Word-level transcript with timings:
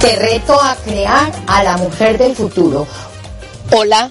Te 0.00 0.16
reto 0.16 0.60
a 0.60 0.76
crear 0.84 1.32
a 1.46 1.62
la 1.64 1.78
mujer 1.78 2.18
del 2.18 2.36
futuro. 2.36 2.86
Hola, 3.72 4.10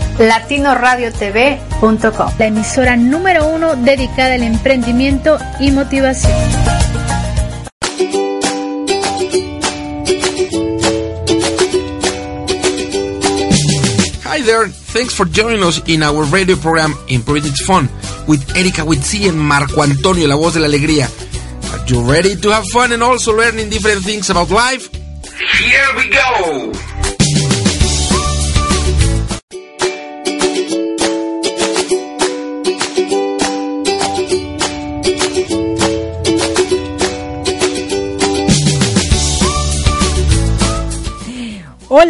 latinoradiotv.com, 0.21 2.37
la 2.37 2.45
emisora 2.45 2.95
número 2.95 3.47
uno 3.47 3.75
dedicada 3.75 4.35
al 4.35 4.43
emprendimiento 4.43 5.39
y 5.59 5.71
motivación. 5.71 6.37
Hi 14.25 14.41
there, 14.43 14.69
thanks 14.93 15.15
for 15.15 15.27
joining 15.27 15.63
us 15.63 15.81
in 15.87 16.03
our 16.03 16.23
radio 16.25 16.55
program 16.55 16.93
Improving 17.07 17.45
It's 17.45 17.65
Fun 17.65 17.89
with 18.27 18.55
Erika 18.55 18.83
Witsi 18.83 19.27
and 19.27 19.39
Marco 19.39 19.81
Antonio, 19.83 20.27
la 20.27 20.35
voz 20.35 20.53
de 20.53 20.59
la 20.59 20.67
alegría. 20.67 21.09
Are 21.73 21.83
you 21.87 22.01
ready 22.01 22.35
to 22.35 22.51
have 22.51 22.63
fun 22.71 22.91
and 22.91 23.01
also 23.01 23.35
learning 23.35 23.69
different 23.69 24.03
things 24.03 24.29
about 24.29 24.51
life? 24.51 24.87
Here 25.57 25.87
we 25.97 26.09
go! 26.09 26.71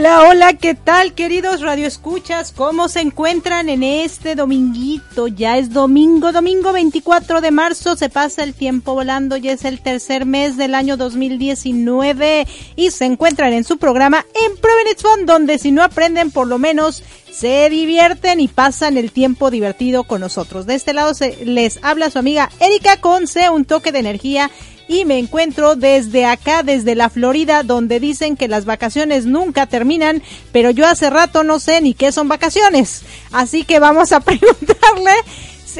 Hola, 0.01 0.27
hola, 0.27 0.53
¿qué 0.55 0.73
tal 0.73 1.13
queridos 1.13 1.61
radioescuchas? 1.61 2.51
¿Cómo 2.53 2.89
se 2.89 3.01
encuentran 3.01 3.69
en 3.69 3.83
este 3.83 4.33
dominguito? 4.33 5.27
Ya 5.27 5.59
es 5.59 5.69
domingo, 5.69 6.31
domingo 6.31 6.73
24 6.73 7.39
de 7.39 7.51
marzo, 7.51 7.95
se 7.95 8.09
pasa 8.09 8.41
el 8.41 8.55
tiempo 8.55 8.95
volando, 8.95 9.37
ya 9.37 9.51
es 9.51 9.63
el 9.63 9.79
tercer 9.79 10.25
mes 10.25 10.57
del 10.57 10.73
año 10.73 10.97
2019 10.97 12.47
y 12.75 12.89
se 12.89 13.05
encuentran 13.05 13.53
en 13.53 13.63
su 13.63 13.77
programa 13.77 14.25
Improving 14.49 14.87
It's 14.91 15.03
Fun, 15.03 15.27
donde 15.27 15.59
si 15.59 15.71
no 15.71 15.83
aprenden 15.83 16.31
por 16.31 16.47
lo 16.47 16.57
menos 16.57 17.03
se 17.31 17.69
divierten 17.69 18.39
y 18.39 18.47
pasan 18.47 18.97
el 18.97 19.11
tiempo 19.11 19.51
divertido 19.51 20.03
con 20.03 20.21
nosotros. 20.21 20.65
De 20.65 20.73
este 20.73 20.93
lado 20.93 21.13
se 21.13 21.45
les 21.45 21.79
habla 21.83 22.09
su 22.09 22.17
amiga 22.17 22.49
Erika 22.59 22.97
Conce, 22.97 23.51
un 23.51 23.65
toque 23.65 23.91
de 23.91 23.99
energía 23.99 24.49
y 24.91 25.05
me 25.05 25.17
encuentro 25.17 25.75
desde 25.75 26.25
acá, 26.25 26.63
desde 26.63 26.95
la 26.95 27.09
Florida, 27.09 27.63
donde 27.63 27.99
dicen 27.99 28.35
que 28.35 28.47
las 28.47 28.65
vacaciones 28.65 29.25
nunca 29.25 29.65
terminan, 29.65 30.21
pero 30.51 30.69
yo 30.69 30.85
hace 30.85 31.09
rato 31.09 31.43
no 31.43 31.59
sé 31.59 31.81
ni 31.81 31.93
qué 31.93 32.11
son 32.11 32.27
vacaciones. 32.27 33.03
Así 33.31 33.63
que 33.63 33.79
vamos 33.79 34.11
a 34.11 34.19
preguntarle 34.21 35.11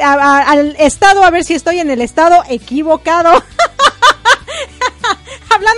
al 0.02 0.76
estado 0.80 1.24
a 1.24 1.30
ver 1.30 1.44
si 1.44 1.54
estoy 1.54 1.80
en 1.80 1.90
el 1.90 2.02
estado 2.02 2.42
equivocado. 2.50 3.32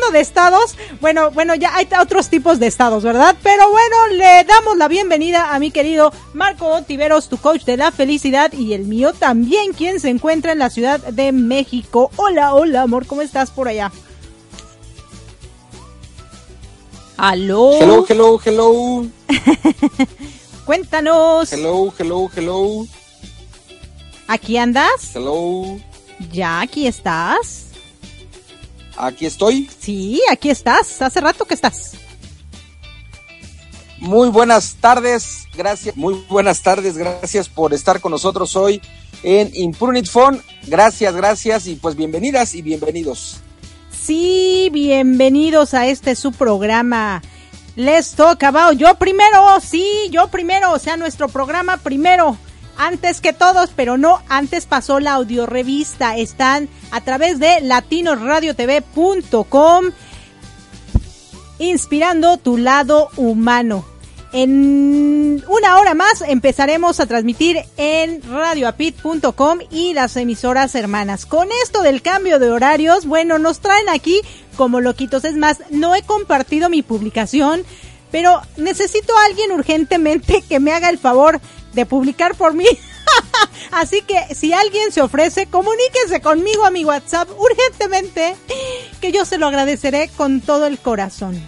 Hablando 0.04 0.18
de 0.18 0.22
estados, 0.22 0.76
bueno, 1.02 1.32
bueno, 1.32 1.56
ya 1.56 1.76
hay 1.76 1.88
otros 2.02 2.30
tipos 2.30 2.60
de 2.60 2.68
estados, 2.68 3.04
¿verdad? 3.04 3.36
Pero 3.44 3.70
bueno, 3.70 4.08
le 4.14 4.44
damos 4.44 4.78
la 4.78 4.88
bienvenida 4.88 5.54
a 5.54 5.60
mi 5.60 5.72
querido 5.72 6.12
Marco 6.34 6.82
Tiveros, 6.82 7.30
tu 7.30 7.38
coach 7.38 7.64
de 7.64 7.78
la 7.78 7.92
felicidad 7.92 8.52
y 8.54 8.74
el 8.74 8.86
mío 8.86 9.14
también, 9.14 9.74
quien 9.74 10.00
se 10.00 10.10
encuentra 10.10 10.52
en 10.52 10.60
la 10.60 10.70
Ciudad 10.70 11.00
de 11.00 11.32
México. 11.32 12.12
Hola, 12.16 12.54
hola, 12.54 12.82
amor, 12.82 13.06
¿cómo 13.06 13.22
estás 13.22 13.52
por 13.52 13.68
allá? 13.68 13.92
Aló. 17.18 17.74
Hello, 17.80 18.06
hello, 18.08 18.42
hello. 18.44 19.06
Cuéntanos. 20.66 21.54
Hello, 21.54 21.94
hello, 21.98 22.30
hello. 22.36 22.88
¿Aquí 24.28 24.58
andas? 24.58 25.16
Hello. 25.16 25.78
Ya, 26.32 26.62
aquí 26.62 26.88
estás. 26.88 27.73
Aquí 28.98 29.26
estoy. 29.26 29.70
Sí, 29.80 30.22
aquí 30.32 30.50
estás. 30.50 31.02
Hace 31.02 31.22
rato 31.22 31.46
que 31.46 31.54
estás. 31.54 31.94
Muy 34.00 34.30
buenas 34.30 34.76
tardes, 34.82 35.48
gracias. 35.56 35.96
Muy 35.96 36.16
buenas 36.28 36.62
tardes, 36.62 36.98
gracias 36.98 37.48
por 37.48 37.74
estar 37.74 38.02
con 38.02 38.12
nosotros 38.12 38.56
hoy 38.58 38.82
en 39.24 39.50
Imprunit 39.54 40.10
Phone. 40.10 40.42
Gracias, 40.68 41.16
gracias 41.16 41.68
y 41.68 41.76
pues 41.76 41.96
bienvenidas 41.96 42.54
y 42.54 42.62
bienvenidos. 42.62 43.38
Sí, 43.92 44.70
bienvenidos 44.74 45.74
a 45.74 45.88
este 45.88 46.16
su 46.16 46.34
programa. 46.34 47.22
Let's 47.78 48.12
talk 48.12 48.44
about 48.44 48.78
yo 48.78 48.94
primero, 48.96 49.60
sí, 49.62 49.88
yo 50.12 50.28
primero, 50.28 50.74
o 50.74 50.80
sea, 50.80 50.98
nuestro 50.98 51.30
programa 51.30 51.78
primero 51.78 52.38
antes 52.78 53.22
que 53.22 53.34
todos, 53.34 53.72
pero 53.76 53.98
no, 53.98 54.22
antes 54.30 54.66
pasó 54.66 55.00
la 55.00 55.14
audiorevista. 55.14 56.18
Están 56.18 56.70
a 56.92 57.02
través 57.02 57.40
de 57.40 57.62
latinoradiotv.com 57.62 59.86
inspirando 61.60 62.38
tu 62.38 62.58
lado 62.58 63.10
humano. 63.16 63.86
En 64.34 65.44
una 65.48 65.78
hora 65.78 65.94
más 65.94 66.24
empezaremos 66.28 67.00
a 67.00 67.06
transmitir 67.06 67.60
en 67.78 68.20
radioapit.com 68.24 69.60
y 69.70 69.94
las 69.94 70.18
emisoras 70.18 70.74
hermanas. 70.74 71.28
Con 71.28 71.50
esto 71.64 71.84
del 71.84 72.02
cambio 72.02 72.40
de 72.40 72.50
horarios, 72.50 73.06
bueno, 73.06 73.38
nos 73.38 73.60
traen 73.60 73.88
aquí 73.90 74.22
como 74.58 74.82
loquitos. 74.82 75.24
Es 75.24 75.36
más, 75.36 75.60
no 75.70 75.94
he 75.94 76.02
compartido 76.02 76.70
mi 76.70 76.82
publicación, 76.82 77.64
pero 78.12 78.42
necesito 78.58 79.16
a 79.16 79.26
alguien 79.26 79.52
urgentemente 79.52 80.42
que 80.42 80.60
me 80.60 80.72
haga 80.72 80.90
el 80.90 80.98
favor 80.98 81.40
de 81.74 81.86
publicar 81.86 82.36
por 82.36 82.54
mí. 82.54 82.66
Así 83.72 84.02
que 84.02 84.34
si 84.36 84.54
alguien 84.54 84.92
se 84.92 85.02
ofrece, 85.02 85.48
comuníquese 85.48 86.22
conmigo 86.22 86.66
a 86.66 86.72
mi 86.72 86.86
WhatsApp 86.86 87.30
urgentemente, 87.38 88.36
que 89.02 89.12
yo 89.12 89.26
se 89.26 89.38
lo 89.38 89.48
agradeceré 89.48 90.10
con 90.16 90.42
todo 90.42 90.68
el 90.68 90.80
corazón. 90.80 91.42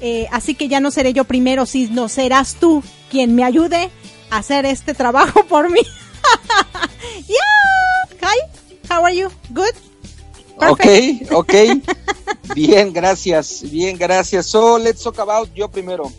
Eh, 0.00 0.26
así 0.32 0.54
que 0.54 0.68
ya 0.68 0.80
no 0.80 0.90
seré 0.90 1.12
yo 1.12 1.24
primero, 1.24 1.66
si 1.66 1.86
no 1.86 2.08
serás 2.08 2.56
tú 2.56 2.82
quien 3.10 3.34
me 3.34 3.42
ayude 3.42 3.90
a 4.30 4.38
hacer 4.38 4.66
este 4.66 4.94
trabajo 4.94 5.44
por 5.48 5.70
mí. 5.70 5.80
yeah. 7.26 8.20
Hi, 8.22 8.38
how 8.90 9.04
are 9.04 9.16
you? 9.16 9.28
Good? 9.50 9.74
Okay, 10.56 11.26
okay. 11.30 11.82
bien, 12.54 12.92
gracias. 12.92 13.62
Bien, 13.70 13.98
gracias. 13.98 14.46
So, 14.46 14.78
let's 14.78 15.02
talk 15.02 15.18
about 15.18 15.52
yo 15.52 15.68
primero. 15.68 16.12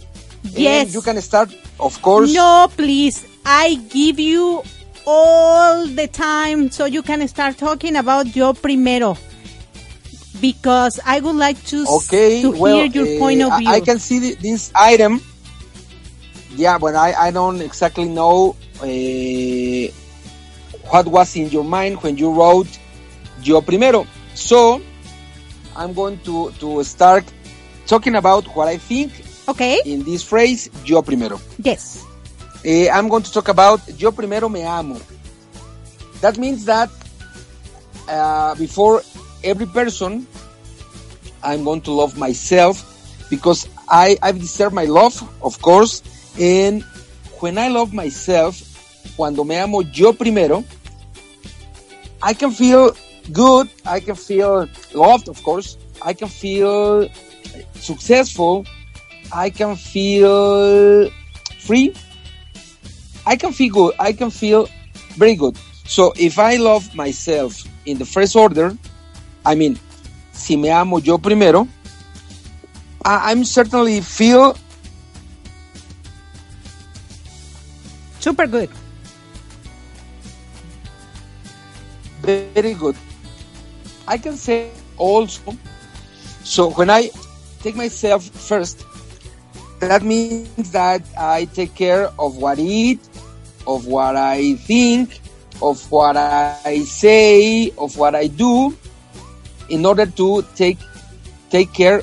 Yes. 0.56 0.94
you 0.94 1.02
can 1.02 1.22
start, 1.22 1.54
of 1.80 2.02
course. 2.02 2.34
No, 2.34 2.68
please. 2.75 3.25
I 3.46 3.75
give 3.90 4.19
you 4.19 4.63
all 5.06 5.86
the 5.86 6.07
time 6.07 6.72
so 6.72 6.86
you 6.86 7.04
can 7.04 7.28
start 7.28 7.57
talking 7.57 7.96
about 7.96 8.36
yo 8.36 8.54
primero. 8.54 9.18
Because 10.42 11.00
I 11.06 11.22
would 11.22 11.36
like 11.36 11.63
to, 11.68 11.86
okay, 11.88 12.42
to 12.42 12.52
well, 12.52 12.75
hear 12.75 12.86
your 12.86 13.16
uh, 13.16 13.19
point 13.19 13.42
of 13.42 13.57
view. 13.57 13.69
I 13.69 13.80
can 13.80 14.00
see 14.00 14.34
this 14.34 14.72
item. 14.75 15.22
Yeah, 16.56 16.78
but 16.78 16.96
I, 16.96 17.13
I 17.13 17.31
don't 17.31 17.62
exactly 17.62 18.06
know 18.06 18.56
uh, 18.81 19.92
what 20.90 21.07
was 21.07 21.36
in 21.36 21.50
your 21.50 21.63
mind 21.63 22.02
when 22.04 22.18
you 22.18 22.34
wrote 22.34 22.68
yo 23.42 23.62
primero. 23.62 24.07
So, 24.34 24.81
I'm 25.75 25.94
going 25.94 26.19
to, 26.19 26.52
to 26.60 26.84
start 26.84 27.24
talking 27.88 28.16
about 28.16 28.46
what 28.56 28.68
I 28.68 28.78
think 28.78 29.12
Okay. 29.47 29.81
in 29.86 30.03
this 30.03 30.24
phrase, 30.24 30.69
yo 30.86 31.01
primero. 31.01 31.39
Yes. 31.62 32.06
Eh, 32.63 32.89
I'm 32.89 33.09
going 33.09 33.24
to 33.24 33.31
talk 33.31 33.47
about 33.47 33.81
yo 34.00 34.12
primero 34.12 34.50
me 34.50 34.63
amo. 34.63 35.00
That 36.21 36.38
means 36.38 36.65
that 36.65 36.89
uh, 38.07 38.56
before 38.56 39.01
every 39.44 39.68
person, 39.68 40.27
I'm 41.44 41.63
going 41.63 41.81
to 41.81 41.92
love 41.92 42.18
myself 42.18 42.81
because 43.30 43.68
I, 43.88 44.18
I 44.21 44.31
deserve 44.31 44.74
my 44.74 44.86
love, 44.86 45.21
of 45.44 45.62
course. 45.62 46.01
And 46.39 46.83
when 47.39 47.57
I 47.57 47.68
love 47.68 47.94
myself, 47.94 48.62
cuando 49.15 49.44
me 49.44 49.57
amo 49.57 49.81
yo 49.81 50.13
primero, 50.13 50.63
I 52.21 52.33
can 52.33 52.51
feel 52.51 52.95
good, 53.31 53.69
I 53.86 54.00
can 54.00 54.15
feel 54.15 54.68
loved, 54.94 55.30
of 55.30 55.42
course. 55.44 55.77
I 56.01 56.13
can 56.13 56.27
feel 56.27 57.07
successful, 57.75 58.65
I 59.31 59.50
can 59.50 59.75
feel 59.75 61.10
free. 61.60 61.94
I 63.25 63.36
can 63.36 63.51
feel 63.51 63.74
good. 63.74 63.94
I 64.00 64.13
can 64.13 64.30
feel 64.30 64.68
very 65.18 65.36
good. 65.36 65.57
So 65.86 66.13
if 66.18 66.39
I 66.39 66.57
love 66.57 66.94
myself 66.95 67.63
in 67.86 67.98
the 67.98 68.06
first 68.06 68.36
order, 68.36 68.75
I 69.45 69.56
mean, 69.56 69.77
si 70.31 70.57
me 70.57 70.69
amo 70.69 70.98
yo 71.00 71.18
primero, 71.18 71.68
I, 73.04 73.31
I'm 73.31 73.44
certainly 73.44 74.01
feel 74.01 74.56
Super 78.25 78.48
good. 78.48 78.69
very 82.25 82.74
good. 82.74 82.95
I 84.07 84.18
can 84.18 84.36
say 84.36 84.71
also, 84.98 85.56
so 86.44 86.71
when 86.71 86.89
I 86.89 87.12
take 87.62 87.75
myself 87.75 88.25
first, 88.25 88.83
that 89.80 90.04
means 90.04 90.72
that 90.72 91.04
I 91.18 91.45
take 91.45 91.75
care 91.75 92.10
of 92.19 92.38
what 92.38 92.57
I 92.60 92.62
eat, 92.62 93.00
of 93.68 93.86
what 93.88 94.16
I 94.16 94.56
think, 94.56 95.19
of 95.62 95.80
what 95.92 96.18
I 96.18 96.83
say, 96.86 97.72
of 97.77 97.98
what 97.98 98.16
I 98.16 98.27
do, 98.27 98.75
in 99.69 99.86
order 99.86 100.06
to 100.06 100.45
take 100.56 100.77
take 101.50 101.74
care 101.74 102.01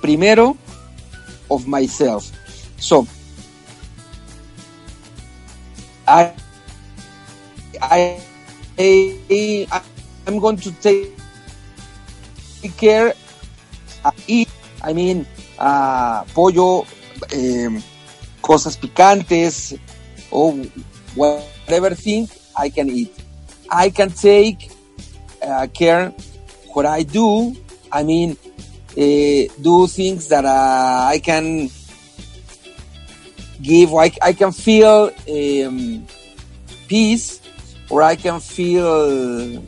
primero 0.00 0.56
of 1.50 1.66
myself. 1.66 2.30
So 2.78 3.06
I 6.06 6.32
I, 7.82 8.20
I 8.78 9.82
I'm 10.26 10.38
going 10.38 10.56
to 10.58 10.72
take 10.80 11.12
care 12.76 13.14
uh, 14.04 14.10
eat 14.26 14.50
I 14.82 14.92
mean 14.92 15.26
uh, 15.58 16.24
pollo 16.34 16.86
um, 17.34 17.82
cosas 18.40 18.76
picantes 18.76 19.78
or 20.30 20.54
whatever 21.14 21.94
thing 21.94 22.28
I 22.56 22.68
can 22.70 22.88
eat. 22.90 23.12
I 23.70 23.90
can 23.90 24.10
take 24.10 24.70
uh, 25.42 25.66
care 25.72 26.12
what 26.72 26.86
I 26.86 27.02
do. 27.02 27.56
I 27.90 28.02
mean 28.02 28.36
uh, 28.92 29.42
do 29.60 29.86
things 29.86 30.28
that 30.28 30.44
uh, 30.44 31.08
I 31.08 31.20
can 31.22 31.70
give 33.60 33.94
I, 33.94 34.12
I 34.22 34.32
can 34.32 34.52
feel 34.52 35.10
um, 35.28 36.06
peace 36.86 37.40
or 37.90 38.02
I 38.02 38.16
can 38.16 38.40
feel 38.40 38.86
uh, 38.86 39.60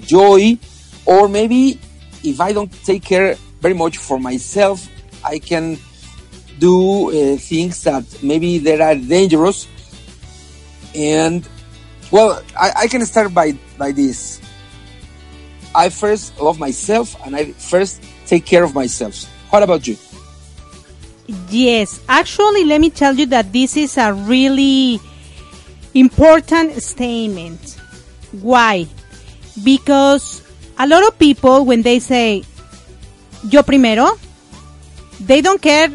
joy 0.00 0.58
or 1.06 1.28
maybe 1.28 1.78
if 2.22 2.40
I 2.40 2.52
don't 2.52 2.72
take 2.84 3.02
care 3.02 3.36
very 3.62 3.74
much 3.74 3.96
for 3.96 4.18
myself 4.18 4.88
I 5.24 5.38
can 5.38 5.78
do 6.58 7.08
uh, 7.08 7.36
things 7.38 7.82
that 7.84 8.04
maybe 8.22 8.58
they 8.58 8.80
are 8.80 8.94
dangerous. 8.94 9.66
And 10.94 11.48
well 12.10 12.42
I, 12.58 12.72
I 12.84 12.86
can 12.88 13.06
start 13.06 13.32
by 13.32 13.56
by 13.78 13.92
this. 13.92 14.40
I 15.74 15.88
first 15.88 16.38
love 16.38 16.58
myself 16.58 17.16
and 17.24 17.34
I 17.34 17.52
first 17.52 18.02
take 18.26 18.44
care 18.44 18.64
of 18.64 18.74
myself. 18.74 19.24
What 19.50 19.62
about 19.62 19.86
you? 19.86 19.96
Yes, 21.48 22.00
actually, 22.08 22.64
let 22.64 22.80
me 22.80 22.90
tell 22.90 23.14
you 23.14 23.26
that 23.26 23.52
this 23.52 23.76
is 23.76 23.96
a 23.96 24.12
really 24.12 25.00
important 25.94 26.82
statement. 26.82 27.78
Why? 28.32 28.86
Because 29.62 30.42
a 30.78 30.86
lot 30.86 31.06
of 31.06 31.18
people, 31.18 31.64
when 31.64 31.82
they 31.82 32.00
say, 32.00 32.44
yo 33.50 33.62
primero, 33.62 34.18
they 35.20 35.40
don't 35.40 35.60
care 35.60 35.90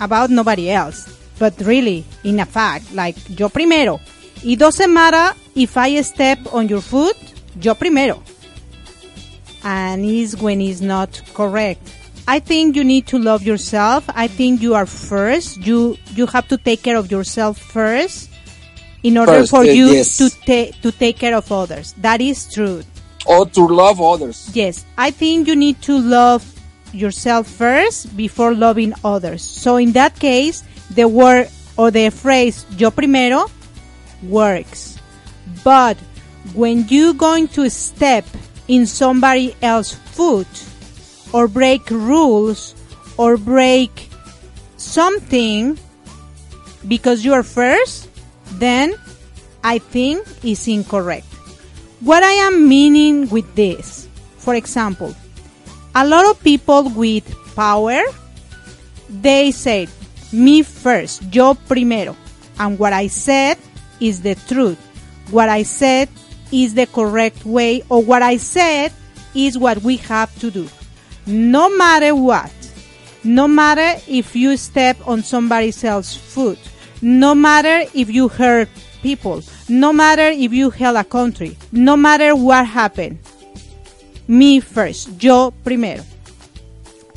about 0.00 0.30
nobody 0.30 0.70
else. 0.70 1.08
But 1.38 1.54
really, 1.60 2.04
in 2.24 2.40
a 2.40 2.46
fact, 2.46 2.94
like, 2.94 3.16
yo 3.38 3.48
primero. 3.48 4.00
It 4.44 4.58
doesn't 4.58 4.92
matter 4.92 5.34
if 5.54 5.76
I 5.76 6.00
step 6.02 6.38
on 6.52 6.68
your 6.68 6.80
foot, 6.80 7.16
yo 7.60 7.74
primero. 7.74 8.22
And 9.64 10.04
is 10.04 10.36
when 10.36 10.60
it's 10.60 10.80
not 10.80 11.20
correct. 11.34 11.80
I 12.28 12.38
think 12.40 12.76
you 12.76 12.84
need 12.84 13.06
to 13.08 13.18
love 13.18 13.42
yourself. 13.42 14.04
I 14.08 14.26
think 14.28 14.60
you 14.62 14.74
are 14.74 14.86
first. 14.86 15.58
You 15.58 15.96
you 16.14 16.26
have 16.26 16.48
to 16.48 16.56
take 16.56 16.82
care 16.82 16.96
of 16.96 17.10
yourself 17.10 17.58
first 17.58 18.30
in 19.02 19.16
order 19.18 19.32
First, 19.32 19.50
for 19.50 19.60
uh, 19.60 19.62
you 19.62 19.86
yes. 19.86 20.16
to 20.18 20.30
ta- 20.30 20.72
to 20.82 20.90
take 20.92 21.18
care 21.18 21.36
of 21.36 21.50
others. 21.52 21.94
That 21.98 22.20
is 22.20 22.52
true. 22.52 22.82
or 23.28 23.44
to 23.44 23.66
love 23.66 24.00
others 24.00 24.48
Yes, 24.54 24.84
I 24.96 25.10
think 25.10 25.48
you 25.48 25.56
need 25.56 25.82
to 25.82 25.98
love 25.98 26.46
yourself 26.92 27.46
first 27.46 28.16
before 28.16 28.54
loving 28.54 28.92
others. 29.04 29.42
So 29.42 29.76
in 29.76 29.92
that 29.92 30.18
case, 30.18 30.64
the 30.90 31.08
word 31.08 31.48
or 31.76 31.90
the 31.90 32.10
phrase 32.10 32.64
yo 32.76 32.90
primero 32.90 33.50
works. 34.22 34.98
But 35.64 35.96
when 36.54 36.86
you're 36.88 37.14
going 37.14 37.48
to 37.48 37.68
step 37.70 38.24
in 38.68 38.86
somebody 38.86 39.54
else's 39.62 39.98
foot 40.14 40.48
or 41.32 41.48
break 41.48 41.90
rules 41.90 42.74
or 43.16 43.36
break 43.36 44.08
something 44.76 45.78
because 46.86 47.24
you 47.24 47.32
are 47.32 47.42
first, 47.42 48.08
then 48.58 48.94
I 49.62 49.78
think 49.78 50.26
is 50.44 50.68
incorrect. 50.68 51.26
What 52.00 52.22
I 52.22 52.46
am 52.46 52.68
meaning 52.68 53.28
with 53.28 53.54
this, 53.54 54.08
for 54.38 54.54
example, 54.54 55.14
a 55.96 56.06
lot 56.06 56.26
of 56.26 56.38
people 56.44 56.90
with 56.90 57.24
power, 57.56 58.02
they 59.08 59.50
say, 59.50 59.88
me 60.30 60.62
first, 60.62 61.22
yo 61.34 61.54
primero. 61.54 62.14
And 62.58 62.78
what 62.78 62.92
I 62.92 63.06
said 63.06 63.56
is 63.98 64.20
the 64.20 64.34
truth. 64.34 64.78
What 65.30 65.48
I 65.48 65.62
said 65.62 66.10
is 66.52 66.74
the 66.74 66.86
correct 66.86 67.46
way, 67.46 67.82
or 67.88 68.02
what 68.02 68.20
I 68.20 68.36
said 68.36 68.92
is 69.34 69.56
what 69.56 69.78
we 69.78 69.96
have 69.96 70.38
to 70.40 70.50
do. 70.50 70.68
No 71.26 71.74
matter 71.74 72.14
what. 72.14 72.52
No 73.24 73.48
matter 73.48 73.98
if 74.06 74.36
you 74.36 74.58
step 74.58 74.98
on 75.08 75.22
somebody 75.22 75.72
else's 75.82 76.14
foot. 76.14 76.58
No 77.00 77.34
matter 77.34 77.88
if 77.94 78.10
you 78.10 78.28
hurt 78.28 78.68
people. 79.02 79.42
No 79.70 79.94
matter 79.94 80.28
if 80.28 80.52
you 80.52 80.68
held 80.68 80.98
a 80.98 81.04
country. 81.04 81.56
No 81.72 81.96
matter 81.96 82.36
what 82.36 82.66
happened. 82.66 83.18
Me 84.28 84.60
first. 84.60 85.22
Yo 85.22 85.52
primero. 85.64 86.02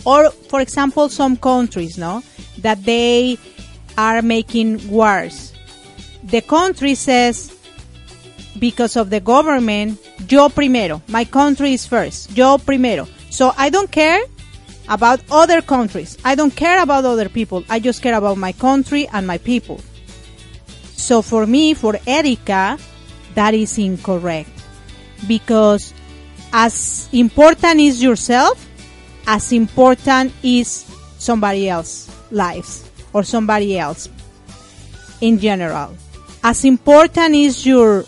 Or, 0.06 0.32
for 0.32 0.62
example, 0.62 1.10
some 1.10 1.36
countries, 1.38 1.98
no? 1.98 2.24
That 2.60 2.84
they 2.84 3.38
are 3.98 4.22
making 4.22 4.90
wars. 4.90 5.54
The 6.24 6.42
country 6.42 6.96
says, 6.96 7.56
because 8.60 8.96
of 8.96 9.10
the 9.10 9.20
government, 9.20 10.00
yo 10.30 10.50
primero. 10.50 11.02
My 11.08 11.26
country 11.26 11.74
is 11.74 11.86
first. 11.86 12.36
Yo 12.36 12.58
primero. 12.58 13.08
So 13.30 13.54
I 13.58 13.70
don't 13.70 13.92
care 13.92 14.22
about 14.88 15.22
other 15.32 15.62
countries. 15.62 16.18
I 16.24 16.36
don't 16.36 16.56
care 16.56 16.82
about 16.82 17.06
other 17.06 17.30
people. 17.30 17.64
I 17.70 17.80
just 17.80 18.02
care 18.02 18.16
about 18.16 18.38
my 18.38 18.52
country 18.52 19.08
and 19.08 19.28
my 19.28 19.38
people. 19.38 19.80
So 20.96 21.22
for 21.22 21.46
me, 21.46 21.74
for 21.74 21.98
Erika, 22.08 22.78
that 23.36 23.54
is 23.54 23.78
incorrect. 23.78 24.50
Because 25.28 25.94
as 26.54 27.10
important 27.12 27.80
is 27.80 28.02
yourself, 28.02 28.68
as 29.28 29.52
important 29.52 30.34
is 30.44 30.86
somebody 31.18 31.70
else's 31.70 32.14
lives 32.32 32.90
or 33.14 33.24
somebody 33.24 33.78
else 33.78 34.10
in 35.22 35.40
general. 35.40 35.96
As 36.44 36.64
important 36.66 37.36
is 37.36 37.66
your 37.66 38.06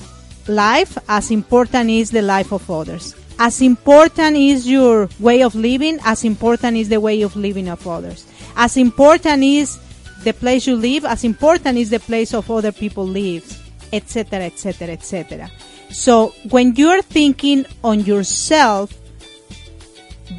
life, 0.47 0.97
as 1.07 1.31
important 1.31 1.89
is 1.89 2.11
the 2.11 2.21
life 2.21 2.51
of 2.51 2.69
others. 2.69 3.15
As 3.37 3.61
important 3.61 4.37
is 4.37 4.69
your 4.69 5.09
way 5.19 5.41
of 5.41 5.55
living, 5.55 5.99
as 6.05 6.23
important 6.23 6.77
is 6.77 6.89
the 6.89 6.99
way 6.99 7.21
of 7.23 7.35
living 7.35 7.67
of 7.69 7.85
others. 7.87 8.25
As 8.55 8.77
important 8.77 9.43
is 9.43 9.79
the 10.23 10.33
place 10.33 10.67
you 10.67 10.75
live, 10.75 11.05
as 11.05 11.23
important 11.23 11.77
is 11.77 11.89
the 11.89 11.99
place 11.99 12.33
of 12.33 12.49
other 12.51 12.71
people 12.71 13.05
live, 13.05 13.43
etc., 13.91 14.41
etc., 14.41 14.89
etc. 14.89 15.49
So 15.91 16.33
when 16.49 16.75
you're 16.75 17.01
thinking 17.01 17.65
on 17.83 18.01
yourself, 18.01 18.93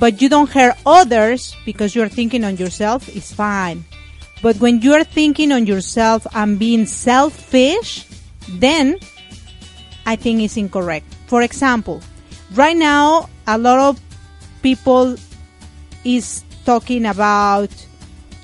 but 0.00 0.20
you 0.20 0.28
don't 0.28 0.48
hurt 0.48 0.74
others 0.84 1.54
because 1.64 1.94
you're 1.94 2.08
thinking 2.08 2.44
on 2.44 2.56
yourself, 2.56 3.08
it's 3.14 3.32
fine. 3.32 3.84
But 4.42 4.56
when 4.56 4.80
you're 4.80 5.04
thinking 5.04 5.52
on 5.52 5.66
yourself 5.66 6.26
and 6.34 6.58
being 6.58 6.86
selfish, 6.86 8.06
then 8.48 8.98
I 10.04 10.16
think 10.16 10.40
it's 10.40 10.56
incorrect. 10.56 11.06
For 11.26 11.42
example, 11.42 12.00
right 12.54 12.76
now, 12.76 13.28
a 13.46 13.56
lot 13.56 13.78
of 13.78 14.00
people 14.62 15.16
is 16.04 16.42
talking 16.64 17.06
about 17.06 17.70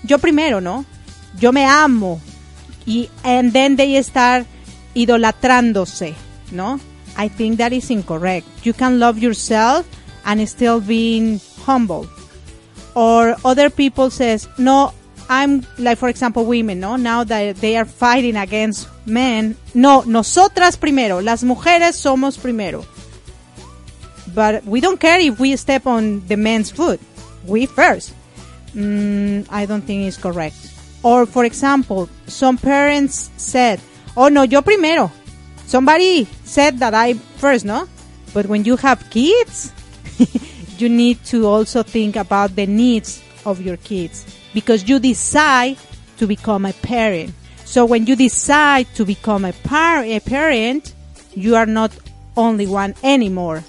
yo 0.04 0.18
primero, 0.18 0.60
¿no? 0.60 0.84
Yo 1.38 1.50
me 1.52 1.64
amo. 1.64 2.20
Y, 2.86 3.08
and 3.24 3.52
then 3.52 3.76
they 3.76 4.00
start 4.02 4.46
idolatrándose, 4.94 6.14
¿no? 6.52 6.80
I 7.18 7.28
think 7.28 7.58
that 7.58 7.72
is 7.72 7.90
incorrect. 7.90 8.46
You 8.62 8.72
can 8.72 8.98
love 8.98 9.18
yourself 9.18 9.86
and 10.24 10.48
still 10.48 10.80
being 10.80 11.40
humble. 11.62 12.06
Or 12.94 13.36
other 13.44 13.68
people 13.70 14.10
says, 14.10 14.48
no, 14.56 14.94
I'm 15.28 15.66
like 15.78 15.98
for 15.98 16.08
example 16.08 16.46
women, 16.46 16.80
no? 16.80 16.96
Now 16.96 17.24
that 17.24 17.56
they 17.56 17.76
are 17.76 17.84
fighting 17.84 18.36
against 18.36 18.88
men. 19.04 19.56
No, 19.74 20.02
nosotras 20.06 20.76
primero, 20.76 21.20
las 21.20 21.42
mujeres 21.44 21.96
somos 21.96 22.38
primero. 22.38 22.86
But 24.34 24.64
we 24.64 24.80
don't 24.80 25.00
care 25.00 25.20
if 25.20 25.38
we 25.38 25.56
step 25.56 25.86
on 25.86 26.26
the 26.28 26.36
men's 26.36 26.70
foot. 26.70 27.00
We 27.46 27.66
first. 27.66 28.14
Mm, 28.74 29.46
I 29.50 29.66
don't 29.66 29.82
think 29.82 30.06
it's 30.06 30.16
correct. 30.16 30.56
Or 31.02 31.26
for 31.26 31.44
example, 31.44 32.08
some 32.26 32.58
parents 32.58 33.30
said, 33.36 33.80
"Oh 34.16 34.28
no, 34.28 34.42
yo 34.42 34.62
primero." 34.62 35.10
Somebody 35.66 36.26
said 36.48 36.78
that 36.78 36.94
I 36.94 37.14
first, 37.14 37.64
no? 37.64 37.88
But 38.32 38.46
when 38.46 38.64
you 38.64 38.76
have 38.76 39.08
kids, 39.10 39.72
you 40.78 40.88
need 40.88 41.22
to 41.26 41.46
also 41.46 41.82
think 41.82 42.16
about 42.16 42.56
the 42.56 42.66
needs 42.66 43.22
of 43.44 43.60
your 43.60 43.76
kids 43.76 44.24
because 44.54 44.88
you 44.88 44.98
decide 44.98 45.76
to 46.16 46.26
become 46.26 46.64
a 46.64 46.72
parent. 46.72 47.32
So 47.64 47.84
when 47.84 48.06
you 48.06 48.16
decide 48.16 48.86
to 48.94 49.04
become 49.04 49.44
a, 49.44 49.52
par- 49.52 50.04
a 50.04 50.20
parent, 50.20 50.94
you 51.34 51.54
are 51.54 51.66
not 51.66 51.92
only 52.36 52.66
one 52.66 52.94
anymore. 53.02 53.62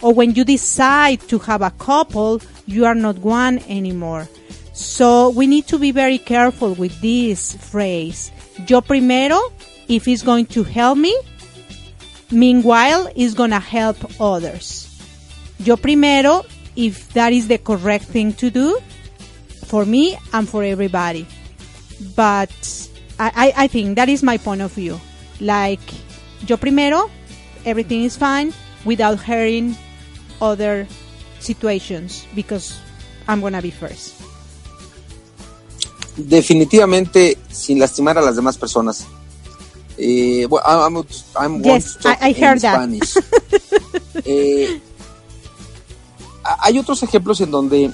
Or 0.00 0.14
when 0.14 0.34
you 0.34 0.44
decide 0.44 1.20
to 1.28 1.38
have 1.40 1.62
a 1.62 1.70
couple, 1.70 2.40
you 2.66 2.86
are 2.86 2.94
not 2.94 3.18
one 3.18 3.58
anymore. 3.68 4.28
So 4.72 5.30
we 5.30 5.46
need 5.46 5.66
to 5.68 5.78
be 5.78 5.92
very 5.92 6.18
careful 6.18 6.74
with 6.74 6.98
this 7.02 7.54
phrase. 7.54 8.32
Yo 8.66 8.80
primero, 8.80 9.52
if 9.88 10.08
it's 10.08 10.22
going 10.22 10.46
to 10.46 10.64
help 10.64 10.98
me, 10.98 11.14
meanwhile, 12.32 13.10
it's 13.14 13.34
gonna 13.34 13.60
help 13.60 13.96
others. 14.20 14.88
Yo 15.58 15.76
primero, 15.76 16.44
if 16.74 17.12
that 17.12 17.32
is 17.32 17.48
the 17.48 17.58
correct 17.58 18.06
thing 18.06 18.32
to 18.34 18.50
do 18.50 18.78
for 19.66 19.84
me 19.84 20.18
and 20.32 20.48
for 20.48 20.64
everybody. 20.64 21.26
But 22.16 22.50
I, 23.18 23.52
I, 23.56 23.64
I 23.64 23.66
think 23.68 23.96
that 23.96 24.08
is 24.08 24.22
my 24.22 24.38
point 24.38 24.60
of 24.62 24.72
view. 24.72 25.00
Like, 25.40 25.80
yo 26.46 26.56
primero, 26.56 27.10
everything 27.64 28.04
is 28.04 28.16
fine 28.16 28.52
without 28.84 29.18
hurting 29.18 29.76
other 30.40 30.86
situations 31.38 32.26
because 32.34 32.78
I'm 33.28 33.40
gonna 33.40 33.62
be 33.62 33.70
first. 33.70 34.14
Definitivamente 36.16 37.38
sin 37.48 37.78
lastimar 37.78 38.18
a 38.18 38.20
las 38.20 38.36
demás 38.36 38.58
personas. 38.58 39.06
Eh, 39.98 40.46
well, 40.48 40.62
I'm, 40.64 41.04
I'm 41.36 41.62
Yes, 41.62 41.98
to 41.98 42.08
I- 42.10 42.32
heard 42.32 42.60
that. 42.60 42.74
Spanish. 42.74 43.14
Eh, 44.24 44.78
hay 46.60 46.78
otros 46.78 47.02
ejemplos 47.02 47.40
en 47.40 47.50
donde 47.50 47.90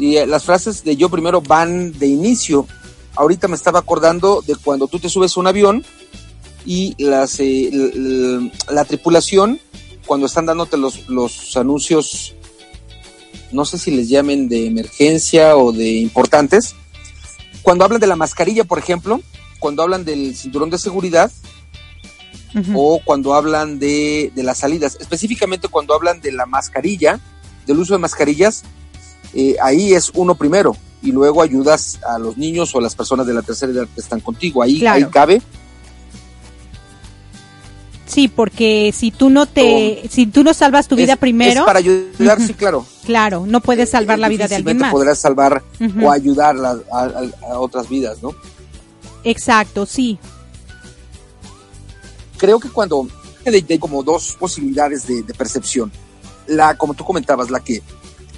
eh, 0.00 0.26
las 0.26 0.44
frases 0.44 0.82
de 0.84 0.96
yo 0.96 1.08
primero 1.08 1.40
van 1.40 1.92
de 1.98 2.06
inicio. 2.06 2.66
Ahorita 3.14 3.46
me 3.48 3.56
estaba 3.56 3.78
acordando 3.80 4.42
de 4.46 4.56
cuando 4.56 4.86
tú 4.88 4.98
te 4.98 5.08
subes 5.08 5.36
a 5.36 5.40
un 5.40 5.46
avión 5.46 5.84
y 6.64 6.94
las, 7.02 7.38
eh, 7.40 7.68
l- 7.68 7.92
l- 7.94 8.52
la 8.70 8.84
tripulación, 8.84 9.60
cuando 10.06 10.26
están 10.26 10.46
dándote 10.46 10.76
los, 10.76 11.08
los 11.08 11.56
anuncios, 11.56 12.34
no 13.52 13.64
sé 13.64 13.78
si 13.78 13.90
les 13.90 14.08
llamen 14.08 14.48
de 14.48 14.66
emergencia 14.66 15.56
o 15.56 15.72
de 15.72 15.90
importantes, 15.98 16.74
cuando 17.62 17.84
hablan 17.84 18.00
de 18.00 18.06
la 18.06 18.16
mascarilla, 18.16 18.64
por 18.64 18.78
ejemplo, 18.78 19.20
cuando 19.58 19.82
hablan 19.82 20.04
del 20.04 20.34
cinturón 20.36 20.70
de 20.70 20.78
seguridad 20.78 21.30
o 22.74 23.00
cuando 23.04 23.34
hablan 23.34 23.78
de, 23.78 24.32
de 24.34 24.42
las 24.42 24.58
salidas, 24.58 24.96
específicamente 24.98 25.68
cuando 25.68 25.92
hablan 25.94 26.20
de 26.22 26.32
la 26.32 26.46
mascarilla, 26.46 27.20
del 27.66 27.78
uso 27.80 27.92
de 27.92 27.98
mascarillas, 27.98 28.62
eh, 29.34 29.56
ahí 29.62 29.92
es 29.92 30.10
uno 30.14 30.34
primero 30.36 30.74
y 31.02 31.12
luego 31.12 31.42
ayudas 31.42 31.98
a 32.08 32.18
los 32.18 32.38
niños 32.38 32.74
o 32.74 32.78
a 32.78 32.82
las 32.82 32.94
personas 32.94 33.26
de 33.26 33.34
la 33.34 33.42
tercera 33.42 33.72
edad 33.72 33.86
que 33.94 34.00
están 34.00 34.20
contigo. 34.20 34.62
Ahí, 34.62 34.78
Claro. 34.80 35.04
ahí 35.04 35.10
cabe. 35.12 35.42
Sí, 38.06 38.28
porque 38.28 38.92
si 38.96 39.10
tú 39.10 39.28
no 39.30 39.46
te, 39.46 40.04
si 40.10 40.26
tú 40.26 40.44
no 40.44 40.54
salvas 40.54 40.86
tu 40.86 40.94
vida 40.94 41.16
primero, 41.16 41.60
Es 41.60 41.66
para 41.66 41.80
ayudar, 41.80 42.40
sí, 42.40 42.54
claro. 42.54 42.86
claro, 43.04 43.44
no 43.46 43.60
puedes 43.60 43.90
salvar 43.90 44.16
Eh, 44.18 44.20
la 44.22 44.28
vida 44.28 44.46
de 44.48 44.54
alguien 44.56 44.78
más. 44.78 44.92
podrás 44.92 45.18
salvar 45.18 45.62
o 46.02 46.10
ayudar 46.10 46.56
a, 46.56 46.70
a- 46.92 47.52
a 47.52 47.58
otras 47.58 47.88
vidas, 47.88 48.22
¿no? 48.22 48.30
Exacto, 49.26 49.86
sí. 49.86 50.20
creo 52.38 52.60
que 52.60 52.68
cuando 52.70 53.08
hay 53.44 53.64
hay 53.68 53.78
como 53.78 54.04
dos 54.04 54.36
posibilidades 54.38 55.06
de, 55.08 55.24
de 55.24 55.34
percepción. 55.34 55.90
La, 56.46 56.78
como 56.78 56.94
tú 56.94 57.04
comentabas, 57.04 57.50
la 57.50 57.58
que, 57.58 57.82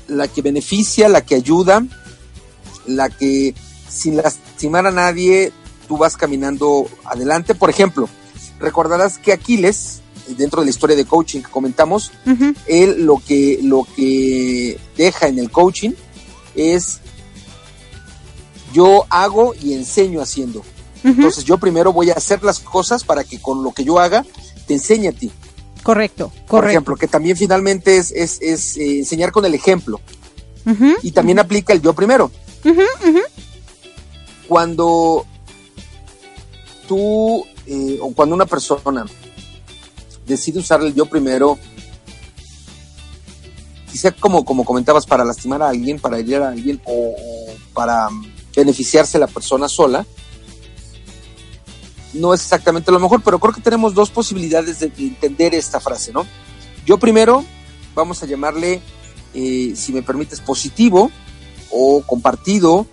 la 0.06 0.28
que 0.28 0.40
beneficia, 0.40 1.10
la 1.10 1.20
que 1.20 1.34
ayuda, 1.34 1.84
la 2.86 3.10
que 3.10 3.54
sin 3.86 4.16
lastimar 4.16 4.86
a 4.86 4.90
nadie, 4.90 5.52
tú 5.88 5.98
vas 5.98 6.16
caminando 6.16 6.86
adelante. 7.04 7.54
Por 7.54 7.68
ejemplo, 7.68 8.08
recordarás 8.58 9.18
que 9.18 9.32
Aquiles, 9.32 10.00
dentro 10.38 10.62
de 10.62 10.66
la 10.66 10.70
historia 10.70 10.96
de 10.96 11.04
coaching 11.04 11.42
que 11.42 11.50
comentamos, 11.50 12.12
él 12.66 13.04
lo 13.04 13.18
que, 13.18 13.60
lo 13.62 13.86
que 13.94 14.78
deja 14.96 15.28
en 15.28 15.38
el 15.38 15.50
coaching 15.50 15.92
es 16.54 17.00
yo 18.72 19.04
hago 19.10 19.54
y 19.54 19.74
enseño 19.74 20.22
haciendo. 20.22 20.62
Entonces 21.04 21.44
yo 21.44 21.58
primero 21.58 21.92
voy 21.92 22.10
a 22.10 22.14
hacer 22.14 22.42
las 22.42 22.58
cosas 22.58 23.04
para 23.04 23.24
que 23.24 23.40
con 23.40 23.62
lo 23.62 23.72
que 23.72 23.84
yo 23.84 23.98
haga 23.98 24.24
te 24.66 24.74
enseñe 24.74 25.08
a 25.08 25.12
ti. 25.12 25.30
Correcto, 25.82 26.28
Por 26.28 26.46
correcto. 26.46 26.70
ejemplo, 26.70 26.96
que 26.96 27.06
también 27.08 27.36
finalmente 27.36 27.96
es, 27.96 28.10
es, 28.10 28.38
es, 28.42 28.76
eh, 28.76 28.98
enseñar 28.98 29.32
con 29.32 29.44
el 29.44 29.54
ejemplo. 29.54 30.00
Y 31.02 31.12
también 31.12 31.38
aplica 31.38 31.72
el 31.72 31.80
yo 31.80 31.94
primero. 31.94 32.30
Cuando 34.46 35.24
tú 36.86 37.44
eh, 37.66 37.98
o 38.02 38.12
cuando 38.12 38.34
una 38.34 38.46
persona 38.46 39.06
decide 40.26 40.58
usar 40.58 40.82
el 40.82 40.94
yo 40.94 41.06
primero, 41.06 41.58
quizá 43.90 44.10
como, 44.12 44.44
como 44.44 44.64
comentabas, 44.64 45.06
para 45.06 45.24
lastimar 45.24 45.62
a 45.62 45.68
alguien, 45.68 45.98
para 45.98 46.18
herir 46.18 46.36
a 46.36 46.48
alguien 46.50 46.80
o, 46.84 47.14
o 47.16 47.46
para 47.72 48.08
beneficiarse 48.54 49.18
la 49.18 49.26
persona 49.26 49.68
sola, 49.68 50.04
no 52.14 52.34
es 52.34 52.42
exactamente 52.42 52.90
lo 52.90 53.00
mejor, 53.00 53.22
pero 53.22 53.38
creo 53.38 53.52
que 53.52 53.60
tenemos 53.60 53.94
dos 53.94 54.10
posibilidades 54.10 54.80
de 54.80 54.92
entender 54.98 55.54
esta 55.54 55.80
frase, 55.80 56.12
¿no? 56.12 56.26
Yo 56.86 56.98
primero, 56.98 57.44
vamos 57.94 58.22
a 58.22 58.26
llamarle, 58.26 58.80
eh, 59.34 59.74
si 59.76 59.92
me 59.92 60.02
permites, 60.02 60.40
positivo 60.40 61.10
o 61.70 62.02
compartido 62.02 62.86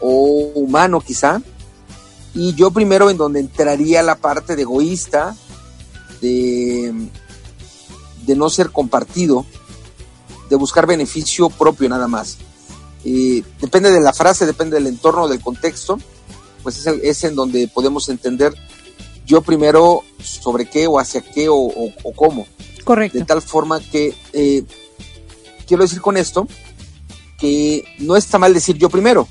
o 0.00 0.52
humano 0.54 1.00
quizá, 1.00 1.40
y 2.34 2.54
yo 2.54 2.70
primero 2.70 3.10
en 3.10 3.16
donde 3.16 3.40
entraría 3.40 4.02
la 4.02 4.16
parte 4.16 4.56
de 4.56 4.62
egoísta, 4.62 5.36
de, 6.20 6.92
de 8.26 8.36
no 8.36 8.50
ser 8.50 8.70
compartido, 8.70 9.46
de 10.48 10.56
buscar 10.56 10.86
beneficio 10.86 11.50
propio 11.50 11.88
nada 11.88 12.08
más. 12.08 12.38
Eh, 13.04 13.42
depende 13.60 13.90
de 13.90 14.00
la 14.00 14.12
frase, 14.12 14.44
depende 14.44 14.76
del 14.76 14.86
entorno, 14.86 15.28
del 15.28 15.40
contexto, 15.40 15.98
pues 16.62 16.78
es, 16.78 16.86
es 16.86 17.24
en 17.24 17.34
donde 17.34 17.68
podemos 17.68 18.08
entender 18.08 18.54
yo 19.26 19.42
primero 19.42 20.02
sobre 20.22 20.66
qué 20.68 20.86
o 20.86 20.98
hacia 20.98 21.20
qué 21.20 21.48
o, 21.48 21.54
o- 21.56 21.92
o 22.02 22.12
cómo. 22.12 22.46
Correcto. 22.84 23.18
De 23.18 23.24
tal 23.24 23.40
forma 23.42 23.80
que 23.80 24.14
eh, 24.32 24.64
quiero 25.66 25.82
decir 25.84 26.00
con 26.00 26.16
esto 26.16 26.48
que 27.38 27.84
no 27.98 28.16
está 28.16 28.38
mal 28.38 28.52
decir 28.52 28.76
yo 28.76 28.88
primero. 28.90 29.28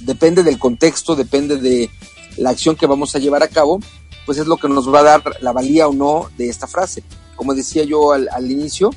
Depende 0.00 0.42
del 0.42 0.58
contexto, 0.58 1.14
depende 1.14 1.56
de 1.58 1.88
la 2.36 2.50
acción 2.50 2.74
que 2.76 2.86
vamos 2.86 3.14
a 3.14 3.18
llevar 3.18 3.42
a 3.42 3.48
cabo, 3.48 3.78
pues 4.26 4.38
es 4.38 4.46
lo 4.46 4.56
que 4.56 4.68
nos 4.68 4.92
va 4.92 5.00
a 5.00 5.04
dar 5.04 5.22
la 5.40 5.52
valía 5.52 5.86
o 5.86 5.92
no 5.92 6.28
de 6.36 6.48
esta 6.48 6.66
frase. 6.66 7.04
Como 7.36 7.54
decía 7.54 7.84
yo 7.84 8.12
al, 8.12 8.28
al 8.32 8.50
inicio, 8.50 8.90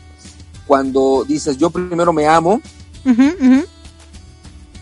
cuando 0.65 1.23
dices 1.27 1.57
yo 1.57 1.69
primero 1.69 2.11
me 2.11 2.27
amo. 2.27 2.61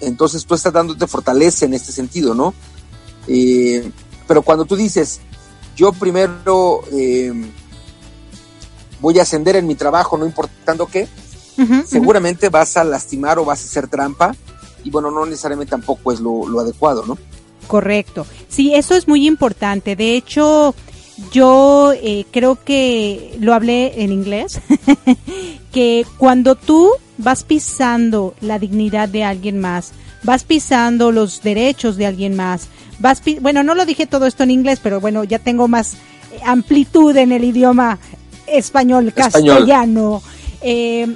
Entonces 0.05 0.45
tú 0.45 0.55
estás 0.55 0.73
dándote 0.73 1.07
fortaleza 1.07 1.65
en 1.65 1.73
este 1.73 1.91
sentido, 1.91 2.33
¿no? 2.33 2.53
Eh, 3.27 3.89
pero 4.27 4.41
cuando 4.41 4.65
tú 4.65 4.75
dices, 4.75 5.21
yo 5.75 5.91
primero 5.93 6.81
eh, 6.91 7.33
voy 9.01 9.19
a 9.19 9.23
ascender 9.23 9.55
en 9.55 9.67
mi 9.67 9.75
trabajo, 9.75 10.17
no 10.17 10.25
importando 10.25 10.87
qué, 10.87 11.07
seguramente 11.85 12.49
vas 12.49 12.77
a 12.77 12.83
lastimar 12.83 13.37
o 13.37 13.45
vas 13.45 13.61
a 13.61 13.65
hacer 13.65 13.87
trampa 13.87 14.35
y 14.83 14.89
bueno, 14.89 15.11
no 15.11 15.25
necesariamente 15.25 15.71
tampoco 15.71 16.11
es 16.11 16.19
lo, 16.19 16.47
lo 16.47 16.59
adecuado, 16.59 17.05
¿no? 17.05 17.17
Correcto. 17.67 18.25
Sí, 18.49 18.73
eso 18.75 18.95
es 18.95 19.07
muy 19.07 19.25
importante. 19.25 19.95
De 19.95 20.15
hecho, 20.15 20.75
yo 21.31 21.93
eh, 21.93 22.25
creo 22.31 22.57
que 22.63 23.37
lo 23.39 23.53
hablé 23.53 24.03
en 24.03 24.11
inglés, 24.11 24.59
que 25.71 26.05
cuando 26.17 26.55
tú 26.55 26.91
vas 27.23 27.43
pisando 27.43 28.35
la 28.41 28.59
dignidad 28.59 29.09
de 29.09 29.23
alguien 29.23 29.59
más, 29.59 29.93
vas 30.23 30.43
pisando 30.43 31.11
los 31.11 31.41
derechos 31.41 31.97
de 31.97 32.05
alguien 32.05 32.35
más, 32.35 32.67
vas 32.99 33.21
bueno, 33.41 33.63
no 33.63 33.75
lo 33.75 33.85
dije 33.85 34.05
todo 34.05 34.25
esto 34.25 34.43
en 34.43 34.51
inglés, 34.51 34.79
pero 34.81 35.01
bueno, 35.01 35.23
ya 35.23 35.39
tengo 35.39 35.67
más 35.67 35.97
amplitud 36.45 37.15
en 37.17 37.31
el 37.31 37.43
idioma 37.43 37.99
español, 38.47 39.13
castellano, 39.13 40.21
eh, 40.61 41.07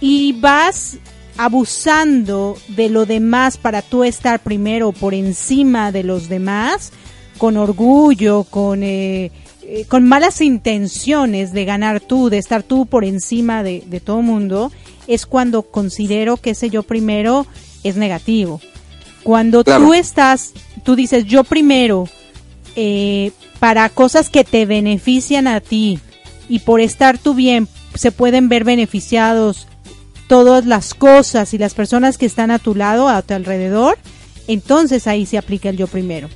y 0.00 0.32
vas 0.40 0.98
abusando 1.38 2.56
de 2.68 2.88
lo 2.88 3.06
demás 3.06 3.58
para 3.58 3.82
tú 3.82 4.04
estar 4.04 4.40
primero 4.40 4.92
por 4.92 5.14
encima 5.14 5.92
de 5.92 6.02
los 6.02 6.28
demás, 6.28 6.92
con 7.38 7.56
orgullo, 7.56 8.44
con, 8.44 8.82
eh, 8.82 9.30
eh, 9.62 9.84
con 9.88 10.08
malas 10.08 10.40
intenciones 10.40 11.52
de 11.52 11.64
ganar 11.64 12.00
tú, 12.00 12.30
de 12.30 12.38
estar 12.38 12.62
tú 12.62 12.86
por 12.86 13.04
encima 13.04 13.62
de, 13.62 13.82
de 13.86 14.00
todo 14.00 14.22
mundo, 14.22 14.72
es 15.06 15.26
cuando 15.26 15.62
considero 15.62 16.36
que 16.36 16.50
ese 16.50 16.70
yo 16.70 16.82
primero 16.82 17.46
es 17.84 17.96
negativo. 17.96 18.60
Cuando 19.22 19.64
tú 19.64 19.92
estás, 19.92 20.52
tú 20.84 20.94
dices 20.94 21.24
yo 21.24 21.44
primero, 21.44 22.08
eh, 22.76 23.32
para 23.58 23.88
cosas 23.88 24.30
que 24.30 24.44
te 24.44 24.66
benefician 24.66 25.48
a 25.48 25.60
ti 25.60 25.98
y 26.48 26.60
por 26.60 26.80
estar 26.80 27.18
tú 27.18 27.34
bien, 27.34 27.68
se 27.94 28.12
pueden 28.12 28.48
ver 28.48 28.64
beneficiados 28.64 29.66
todas 30.28 30.66
las 30.66 30.94
cosas 30.94 31.54
y 31.54 31.58
las 31.58 31.74
personas 31.74 32.18
que 32.18 32.26
están 32.26 32.50
a 32.50 32.58
tu 32.58 32.74
lado, 32.74 33.08
a 33.08 33.22
tu 33.22 33.34
alrededor, 33.34 33.98
entonces 34.46 35.06
ahí 35.06 35.26
se 35.26 35.38
aplica 35.38 35.70
el 35.70 35.76
yo 35.76 35.86
primero. 35.86 36.28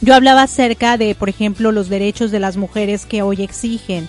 Yo 0.00 0.14
hablaba 0.14 0.42
acerca 0.42 0.96
de, 0.96 1.14
por 1.14 1.28
ejemplo, 1.28 1.72
los 1.72 1.88
derechos 1.88 2.30
de 2.30 2.40
las 2.40 2.56
mujeres 2.56 3.06
que 3.06 3.22
hoy 3.22 3.42
exigen 3.42 4.08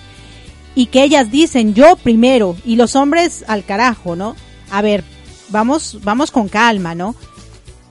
y 0.78 0.86
que 0.86 1.02
ellas 1.02 1.32
dicen 1.32 1.74
yo 1.74 1.96
primero 1.96 2.56
y 2.64 2.76
los 2.76 2.94
hombres 2.94 3.44
al 3.48 3.64
carajo, 3.64 4.14
¿no? 4.14 4.36
A 4.70 4.80
ver, 4.80 5.02
vamos, 5.48 5.98
vamos 6.04 6.30
con 6.30 6.48
calma, 6.48 6.94
¿no? 6.94 7.16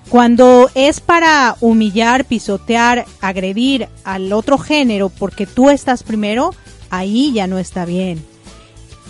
Cuando 0.08 0.70
es 0.74 1.02
para 1.02 1.58
humillar, 1.60 2.24
pisotear, 2.24 3.06
agredir 3.20 3.90
al 4.06 4.32
otro 4.32 4.58
género 4.58 5.10
porque 5.10 5.46
tú 5.46 5.70
estás 5.70 6.02
primero, 6.02 6.56
ahí 6.90 7.34
ya 7.34 7.46
no 7.46 7.58
está 7.58 7.84
bien. 7.84 8.24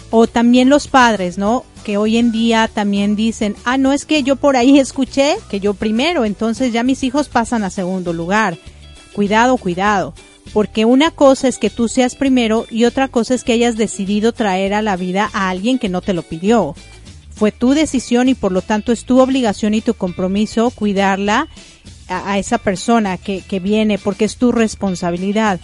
O 0.09 0.25
también 0.25 0.69
los 0.69 0.87
padres, 0.87 1.37
¿no? 1.37 1.63
Que 1.83 1.97
hoy 1.97 2.17
en 2.17 2.31
día 2.31 2.67
también 2.73 3.15
dicen, 3.15 3.55
ah, 3.63 3.77
no 3.77 3.93
es 3.93 4.07
que 4.07 4.23
yo 4.23 4.37
por 4.37 4.57
ahí 4.57 4.79
escuché 4.79 5.37
que 5.51 5.59
yo 5.59 5.75
primero, 5.75 6.25
entonces 6.25 6.73
ya 6.73 6.81
mis 6.81 7.03
hijos 7.03 7.29
pasan 7.29 7.63
a 7.63 7.69
segundo 7.69 8.11
lugar. 8.11 8.57
Cuidado, 9.13 9.55
cuidado. 9.57 10.15
Porque 10.53 10.85
una 10.85 11.11
cosa 11.11 11.47
es 11.47 11.57
que 11.57 11.69
tú 11.69 11.87
seas 11.87 12.15
primero 12.15 12.65
y 12.69 12.85
otra 12.85 13.07
cosa 13.07 13.33
es 13.33 13.43
que 13.43 13.53
hayas 13.53 13.77
decidido 13.77 14.31
traer 14.31 14.73
a 14.73 14.81
la 14.81 14.95
vida 14.95 15.29
a 15.33 15.49
alguien 15.49 15.79
que 15.79 15.89
no 15.89 16.01
te 16.01 16.13
lo 16.13 16.23
pidió. 16.23 16.75
Fue 17.35 17.51
tu 17.51 17.73
decisión 17.73 18.29
y 18.29 18.33
por 18.33 18.51
lo 18.51 18.61
tanto 18.61 18.91
es 18.91 19.05
tu 19.05 19.19
obligación 19.19 19.73
y 19.73 19.81
tu 19.81 19.93
compromiso 19.93 20.71
cuidarla 20.71 21.47
a, 22.07 22.39
esa 22.39 22.57
persona 22.57 23.17
que, 23.17 23.59
viene 23.61 23.97
porque 23.97 24.25
es 24.25 24.37
tu 24.37 24.51
responsabilidad. 24.51 25.59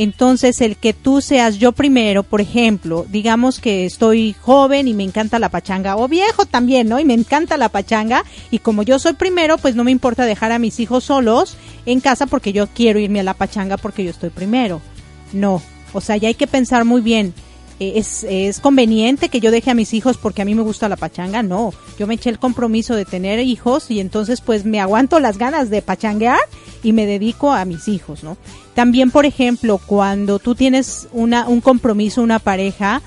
Entonces, 0.00 0.60
el 0.60 0.76
que 0.76 0.92
tú 0.92 1.20
seas 1.20 1.58
yo 1.58 1.72
primero, 1.72 2.22
por 2.22 2.40
ejemplo, 2.40 3.04
digamos 3.10 3.58
que 3.58 3.84
estoy 3.84 4.32
joven 4.40 4.86
y 4.86 4.94
me 4.94 5.02
encanta 5.02 5.40
la 5.40 5.48
pachanga, 5.48 5.96
o 5.96 6.06
viejo 6.06 6.46
también, 6.46 6.88
¿no? 6.88 7.00
Y 7.00 7.04
me 7.04 7.14
encanta 7.14 7.56
la 7.56 7.68
pachanga, 7.68 8.24
y 8.52 8.60
como 8.60 8.84
yo 8.84 9.00
soy 9.00 9.14
primero, 9.14 9.58
pues 9.58 9.74
no 9.74 9.82
me 9.82 9.90
importa 9.90 10.24
dejar 10.24 10.52
a 10.52 10.60
mis 10.60 10.78
hijos 10.78 11.02
solos 11.02 11.56
en 11.84 11.98
casa 11.98 12.26
porque 12.26 12.52
yo 12.52 12.68
quiero 12.68 13.00
irme 13.00 13.18
a 13.18 13.24
la 13.24 13.34
pachanga 13.34 13.76
porque 13.76 14.04
yo 14.04 14.10
estoy 14.10 14.30
primero. 14.30 14.80
No, 15.32 15.60
o 15.92 16.00
sea, 16.00 16.16
ya 16.16 16.28
hay 16.28 16.34
que 16.34 16.46
pensar 16.46 16.84
muy 16.84 17.00
bien, 17.00 17.34
eh, 17.80 17.94
es, 17.96 18.24
es 18.28 18.60
conveniente 18.60 19.28
que 19.28 19.40
yo 19.40 19.50
deje 19.50 19.72
a 19.72 19.74
mis 19.74 19.94
hijos 19.94 20.16
porque 20.16 20.42
a 20.42 20.44
mí 20.44 20.54
me 20.54 20.62
gusta 20.62 20.88
la 20.88 20.96
pachanga, 20.96 21.42
no, 21.42 21.72
yo 21.98 22.06
me 22.06 22.14
eché 22.14 22.30
el 22.30 22.38
compromiso 22.38 22.94
de 22.94 23.04
tener 23.04 23.40
hijos 23.40 23.90
y 23.90 23.98
entonces 23.98 24.42
pues 24.42 24.64
me 24.64 24.78
aguanto 24.78 25.18
las 25.18 25.38
ganas 25.38 25.70
de 25.70 25.82
pachanguear 25.82 26.38
y 26.84 26.92
me 26.92 27.04
dedico 27.04 27.52
a 27.52 27.64
mis 27.64 27.88
hijos, 27.88 28.22
¿no? 28.22 28.36
También, 28.78 29.10
por 29.10 29.26
ejemplo, 29.26 29.80
cuando 29.84 30.38
tú 30.38 30.54
tienes 30.54 31.08
una, 31.10 31.48
un 31.48 31.60
compromiso, 31.60 32.22
una 32.22 32.38
pareja, 32.38 33.02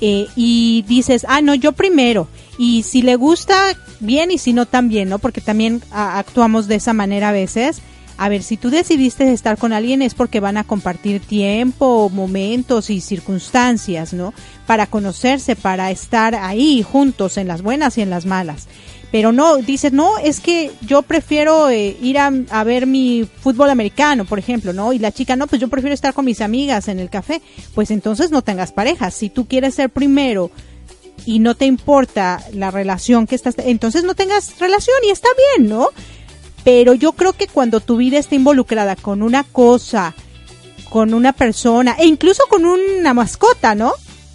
eh, 0.00 0.28
y 0.36 0.84
dices, 0.86 1.26
ah, 1.28 1.40
no, 1.40 1.56
yo 1.56 1.72
primero. 1.72 2.28
Y 2.56 2.84
si 2.84 3.02
le 3.02 3.16
gusta, 3.16 3.76
bien, 3.98 4.30
y 4.30 4.38
si 4.38 4.52
no, 4.52 4.64
también, 4.64 5.08
¿no? 5.08 5.18
Porque 5.18 5.40
también 5.40 5.82
actuamos 5.90 6.68
de 6.68 6.76
esa 6.76 6.92
manera 6.92 7.30
a 7.30 7.32
veces. 7.32 7.82
A 8.16 8.28
ver, 8.28 8.44
si 8.44 8.56
tú 8.56 8.70
decidiste 8.70 9.32
estar 9.32 9.58
con 9.58 9.72
alguien 9.72 10.02
es 10.02 10.14
porque 10.14 10.38
van 10.38 10.56
a 10.56 10.62
compartir 10.62 11.20
tiempo, 11.20 12.08
momentos 12.14 12.88
y 12.88 13.00
circunstancias, 13.00 14.12
¿no? 14.12 14.32
Para 14.68 14.86
conocerse, 14.86 15.56
para 15.56 15.90
estar 15.90 16.36
ahí 16.36 16.84
juntos 16.84 17.38
en 17.38 17.48
las 17.48 17.62
buenas 17.62 17.98
y 17.98 18.02
en 18.02 18.10
las 18.10 18.24
malas. 18.24 18.68
Pero 19.10 19.32
no, 19.32 19.56
dices, 19.56 19.92
no, 19.92 20.18
es 20.18 20.40
que 20.40 20.70
yo 20.82 21.00
prefiero 21.00 21.70
eh, 21.70 21.96
ir 22.02 22.18
a, 22.18 22.30
a, 22.50 22.64
ver 22.64 22.86
mi 22.86 23.26
fútbol 23.40 23.70
americano, 23.70 24.26
por 24.26 24.38
ejemplo, 24.38 24.74
¿no? 24.74 24.92
Y 24.92 24.98
la 24.98 25.12
chica, 25.12 25.34
no, 25.34 25.46
pues 25.46 25.60
yo 25.60 25.68
prefiero 25.68 25.94
estar 25.94 26.12
con 26.12 26.26
mis 26.26 26.42
amigas 26.42 26.88
en 26.88 26.98
el 26.98 27.08
café. 27.08 27.40
Pues 27.74 27.90
entonces 27.90 28.30
no 28.30 28.42
tengas 28.42 28.72
pareja. 28.72 29.10
Si 29.10 29.30
tú 29.30 29.46
quieres 29.46 29.74
ser 29.76 29.88
primero 29.88 30.50
y 31.24 31.38
no 31.38 31.54
te 31.54 31.64
importa 31.64 32.42
la 32.52 32.70
relación 32.70 33.26
que 33.26 33.34
estás, 33.34 33.54
entonces 33.58 34.04
no 34.04 34.14
tengas 34.14 34.58
relación 34.58 34.96
y 35.06 35.10
está 35.10 35.28
bien, 35.56 35.70
¿no? 35.70 35.88
Pero 36.64 36.92
yo 36.92 37.12
creo 37.12 37.32
que 37.32 37.46
cuando 37.46 37.80
tu 37.80 37.96
vida 37.96 38.18
está 38.18 38.34
involucrada 38.34 38.94
con 38.94 39.22
una 39.22 39.42
cosa, 39.42 40.14
con 40.90 41.14
una 41.14 41.32
persona, 41.32 41.96
e 41.98 42.06
incluso 42.06 42.42
con 42.50 42.66
una 42.66 43.14
mascota, 43.14 43.74
¿no? 43.74 43.94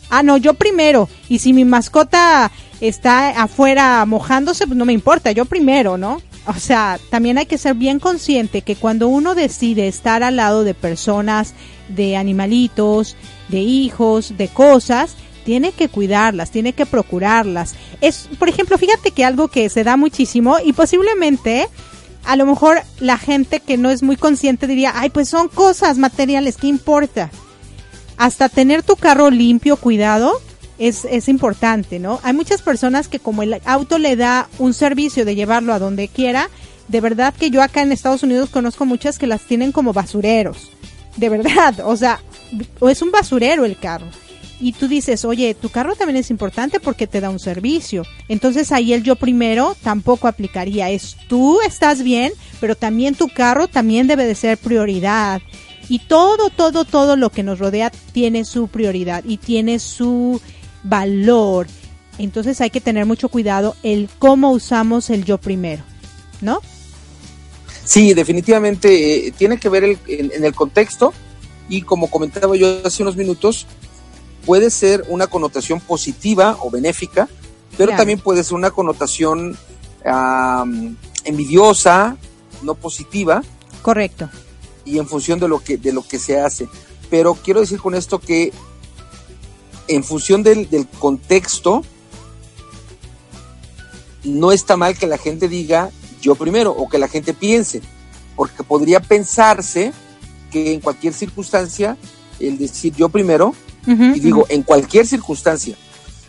Ah, 0.10 0.24
no, 0.24 0.38
yo 0.38 0.56
primero. 0.56 1.10
Y 1.30 1.40
si 1.40 1.54
mi 1.54 1.66
mascota 1.66 2.52
está 2.88 3.30
afuera 3.42 4.06
mojándose, 4.06 4.68
pues 4.68 4.78
no 4.78 4.86
me 4.86 4.92
importa, 4.92 5.32
yo 5.32 5.46
primero, 5.46 5.98
¿no? 5.98 6.22
O 6.46 6.54
sea, 6.56 7.00
también 7.10 7.38
hay 7.38 7.46
que 7.46 7.58
ser 7.58 7.76
bien 7.76 8.00
consciente 8.00 8.62
que 8.62 8.76
cuando 8.76 9.08
uno 9.08 9.36
decide 9.36 9.88
estar 9.88 10.22
al 10.22 10.36
lado 10.36 10.66
de 10.66 10.74
personas, 10.74 11.54
de 11.88 12.18
animalitos, 12.18 13.16
de 13.48 13.60
hijos, 13.60 14.38
de 14.38 14.50
cosas, 14.50 15.16
tiene 15.46 15.72
que 15.72 15.88
cuidarlas, 15.88 16.52
tiene 16.52 16.74
que 16.74 16.86
procurarlas. 16.86 17.76
Es, 18.02 18.28
por 18.38 18.50
ejemplo, 18.50 18.78
fíjate 18.78 19.12
que 19.12 19.24
algo 19.24 19.48
que 19.48 19.70
se 19.70 19.86
da 19.86 19.96
muchísimo 19.96 20.58
y 20.64 20.74
posiblemente 20.74 21.70
a 22.26 22.36
lo 22.36 22.46
mejor 22.46 22.82
la 23.00 23.18
gente 23.18 23.62
que 23.62 23.78
no 23.78 23.92
es 23.92 24.04
muy 24.04 24.18
consciente 24.18 24.68
diría, 24.68 24.92
ay, 24.96 25.10
pues 25.10 25.30
son 25.30 25.48
cosas 25.48 25.98
materiales, 25.98 26.58
¿qué 26.58 26.68
importa? 26.68 27.32
Hasta 28.18 28.50
tener 28.50 28.84
tu 28.84 28.98
carro 28.98 29.30
limpio, 29.30 29.78
cuidado, 29.78 30.42
es, 30.78 31.06
es 31.06 31.28
importante, 31.28 32.00
¿no? 32.00 32.20
Hay 32.24 32.34
muchas 32.34 32.62
personas 32.62 33.08
que 33.08 33.20
como 33.20 33.44
el 33.44 33.60
auto 33.66 33.98
le 33.98 34.16
da 34.16 34.50
un 34.60 34.74
servicio 34.74 35.26
de 35.26 35.36
llevarlo 35.36 35.74
a 35.74 35.80
donde 35.80 36.08
quiera, 36.08 36.50
de 36.88 37.02
verdad 37.02 37.34
que 37.34 37.50
yo 37.50 37.62
acá 37.62 37.82
en 37.82 37.92
Estados 37.92 38.24
Unidos 38.24 38.50
conozco 38.50 38.86
muchas 38.86 39.18
que 39.18 39.28
las 39.28 39.42
tienen 39.42 39.72
como 39.72 39.94
basureros. 39.94 40.72
De 41.18 41.30
verdad, 41.30 41.80
o 41.86 41.96
sea, 41.96 42.20
es 42.90 43.02
un 43.02 43.12
basurero 43.12 43.66
el 43.66 43.78
carro. 43.78 44.08
Y 44.60 44.72
tú 44.72 44.88
dices, 44.88 45.26
oye, 45.26 45.56
tu 45.56 45.70
carro 45.70 45.96
también 45.96 46.18
es 46.18 46.30
importante 46.30 46.80
porque 46.80 47.06
te 47.06 47.20
da 47.20 47.30
un 47.30 47.40
servicio. 47.40 48.06
Entonces 48.30 48.72
ahí 48.72 48.94
el 48.94 49.04
yo 49.04 49.16
primero 49.16 49.76
tampoco 49.84 50.28
aplicaría. 50.28 50.90
Es 50.90 51.18
tú 51.28 51.60
estás 51.62 52.02
bien, 52.02 52.32
pero 52.62 52.76
también 52.76 53.16
tu 53.16 53.28
carro 53.28 53.68
también 53.68 54.08
debe 54.08 54.26
de 54.26 54.36
ser 54.36 54.58
prioridad. 54.58 55.42
Y 55.90 56.00
todo, 56.00 56.50
todo, 56.50 56.86
todo 56.86 57.18
lo 57.18 57.30
que 57.30 57.44
nos 57.44 57.60
rodea 57.60 57.92
tiene 58.14 58.46
su 58.46 58.70
prioridad 58.70 59.24
y 59.26 59.38
tiene 59.38 59.80
su 59.80 60.40
valor. 60.84 61.68
Entonces 62.18 62.62
hay 62.62 62.70
que 62.70 62.82
tener 62.82 63.06
mucho 63.06 63.30
cuidado 63.30 63.76
el 63.84 64.10
cómo 64.20 64.52
usamos 64.52 65.10
el 65.10 65.26
yo 65.26 65.38
primero, 65.38 65.84
¿no? 66.42 66.60
Sí, 67.84 68.14
definitivamente 68.14 69.28
eh, 69.28 69.32
tiene 69.32 69.58
que 69.58 69.70
ver 69.70 69.84
en, 69.84 70.44
el 70.44 70.56
contexto 70.56 71.14
y 71.68 71.82
como 71.82 72.10
comentaba 72.10 72.56
yo 72.56 72.82
hace 72.86 73.04
unos 73.04 73.16
minutos, 73.16 73.66
puede 74.46 74.70
ser 74.70 75.04
una 75.08 75.28
connotación 75.28 75.80
positiva 75.80 76.58
o 76.62 76.70
benéfica, 76.70 77.28
pero 77.78 77.96
también 77.96 78.20
puede 78.20 78.44
ser 78.44 78.56
una 78.56 78.72
connotación 78.72 79.58
envidiosa, 81.24 82.18
no 82.62 82.76
positiva. 82.76 83.42
Correcto. 83.82 84.30
Y 84.86 85.00
en 85.00 85.08
función 85.08 85.40
de 85.40 85.48
lo 85.48 85.60
que 85.60 85.78
de 85.78 85.94
lo 85.94 86.06
que 86.06 86.20
se 86.20 86.40
hace. 86.40 86.68
Pero 87.10 87.36
quiero 87.36 87.62
decir 87.62 87.80
con 87.80 87.96
esto 87.96 88.20
que 88.20 88.52
en 89.88 90.04
función 90.04 90.44
del, 90.44 90.68
contexto, 91.00 91.84
no 94.24 94.52
está 94.52 94.78
mal 94.78 94.98
que 94.98 95.08
la 95.08 95.18
gente 95.18 95.48
diga 95.48 95.92
yo 96.22 96.36
primero 96.36 96.72
o 96.72 96.88
que 96.88 96.98
la 96.98 97.08
gente 97.08 97.34
piense, 97.34 97.82
porque 98.36 98.64
podría 98.64 99.00
pensarse 99.02 99.92
que 100.52 100.74
en 100.74 100.80
cualquier 100.80 101.14
circunstancia 101.14 101.98
el 102.40 102.58
decir 102.58 102.94
yo 102.96 103.10
primero, 103.10 103.54
y 103.86 104.20
digo 104.20 104.46
en 104.50 104.64
cualquier 104.64 105.06
circunstancia, 105.06 105.76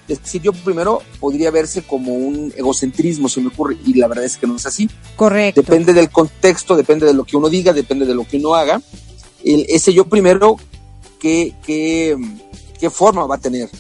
decir 0.09 0.43
yo 0.43 0.53
primero 0.53 1.03
podría 1.21 1.51
verse 1.51 1.83
como 1.83 2.13
un 2.13 2.53
egocentrismo, 2.57 3.29
se 3.29 3.41
me 3.41 3.49
ocurre, 3.49 3.77
y 3.85 3.95
la 3.95 4.09
verdad 4.09 4.25
es 4.25 4.37
que 4.37 4.47
no 4.47 4.57
es 4.57 4.67
así. 4.67 4.91
Correcto. 5.17 5.63
Depende 5.63 5.93
del 5.93 6.11
contexto, 6.11 6.77
depende 6.77 7.07
de 7.07 7.15
lo 7.15 7.25
que 7.25 7.37
uno 7.37 7.49
diga, 7.49 7.73
depende 7.73 8.07
de 8.07 8.15
lo 8.15 8.27
que 8.27 8.39
uno 8.39 8.55
haga. 8.55 8.83
El, 9.45 9.67
ese 9.69 9.93
yo 9.93 10.07
primero, 10.07 10.57
¿qué, 11.21 11.55
qué, 11.65 12.17
qué 12.85 12.91
forma 12.91 13.25
va 13.27 13.37
a 13.37 13.39
tener? 13.39 13.71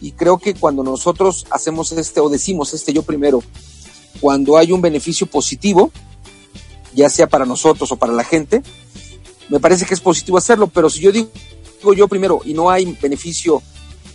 Y 0.00 0.12
creo 0.12 0.38
que 0.38 0.54
cuando 0.54 0.84
nosotros 0.84 1.46
hacemos 1.50 1.90
este 1.90 2.20
o 2.20 2.28
decimos 2.28 2.72
este 2.74 2.92
yo 2.92 3.02
primero, 3.02 3.42
cuando 4.20 4.56
hay 4.56 4.70
un 4.70 4.80
beneficio 4.80 5.26
positivo, 5.26 5.90
ya 6.94 7.08
sea 7.10 7.26
para 7.26 7.44
nosotros 7.44 7.90
o 7.90 7.96
para 7.96 8.12
la 8.12 8.22
gente, 8.22 8.62
me 9.48 9.58
parece 9.58 9.84
que 9.84 9.94
es 9.94 10.00
positivo 10.00 10.38
hacerlo, 10.38 10.68
pero 10.68 10.88
si 10.88 11.00
yo 11.00 11.10
digo 11.10 11.28
yo 11.96 12.06
primero 12.06 12.40
y 12.44 12.52
no 12.54 12.70
hay 12.70 12.96
beneficio 13.02 13.62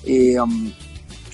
eh, 0.06 0.40
um, 0.40 0.72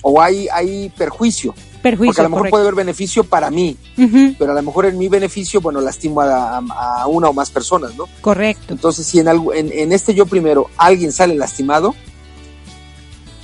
o 0.02 0.20
hay, 0.20 0.48
hay 0.52 0.88
perjuicio, 0.90 1.54
Perjuicio, 1.82 2.06
porque 2.10 2.20
a 2.20 2.24
lo 2.24 2.28
mejor 2.30 2.38
correcto. 2.42 2.54
puede 2.56 2.62
haber 2.64 2.74
beneficio 2.74 3.22
para 3.24 3.50
mí, 3.50 3.76
Ujú, 3.96 4.34
pero 4.40 4.50
a 4.52 4.54
lo 4.56 4.62
mejor 4.62 4.86
en 4.86 4.98
mi 4.98 5.08
beneficio, 5.08 5.60
bueno, 5.60 5.80
lastimo 5.80 6.20
a, 6.20 6.58
a- 6.58 7.02
a 7.02 7.06
una 7.06 7.28
o 7.28 7.32
más 7.32 7.50
personas, 7.50 7.94
¿no? 7.96 8.06
correcto. 8.20 8.72
Entonces, 8.74 9.06
si 9.06 9.20
en, 9.20 9.28
algo, 9.28 9.54
en, 9.54 9.70
en 9.72 9.92
este 9.92 10.14
yo 10.14 10.26
primero 10.26 10.68
alguien 10.76 11.12
sale 11.12 11.34
lastimado, 11.36 11.94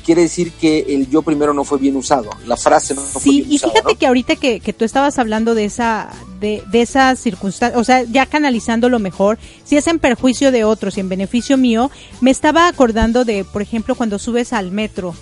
quiere 0.05 0.23
decir 0.23 0.53
que 0.53 0.81
el 0.89 1.09
yo 1.09 1.23
primero 1.23 1.55
no 1.55 1.65
fue 1.65 1.79
bien 1.79 1.97
usado, 1.97 2.31
la 2.47 2.57
frase 2.57 2.95
no, 2.95 3.01
no 3.01 3.07
fue 3.09 3.23
Sí, 3.23 3.31
bien 3.41 3.53
y 3.53 3.57
usada, 3.57 3.73
fíjate 3.73 3.93
¿no? 3.95 3.99
que 3.99 4.07
ahorita 4.07 4.37
que, 4.37 4.61
que 4.61 4.73
tú 4.73 4.85
estabas 4.85 5.19
hablando 5.19 5.55
de 5.55 5.65
esa, 5.65 6.11
de, 6.41 6.63
de 6.71 6.83
esa 6.83 7.17
circunstancia, 7.17 7.79
o 7.79 7.85
sea, 7.85 8.03
ya 8.05 8.27
canalizando 8.27 8.89
lo 8.89 8.99
mejor, 8.99 9.39
si 9.65 9.77
es 9.77 9.87
en 9.87 9.99
perjuicio 9.99 10.53
de 10.53 10.65
otros 10.65 10.97
y 10.97 11.01
en 11.01 11.09
beneficio 11.09 11.57
mío, 11.57 11.91
me 12.21 12.31
estaba 12.31 12.69
acordando 12.69 13.25
de, 13.25 13.45
por 13.45 13.63
ejemplo, 13.63 13.95
cuando 13.95 14.19
subes 14.19 14.53
al 14.53 14.71
metro 14.71 15.15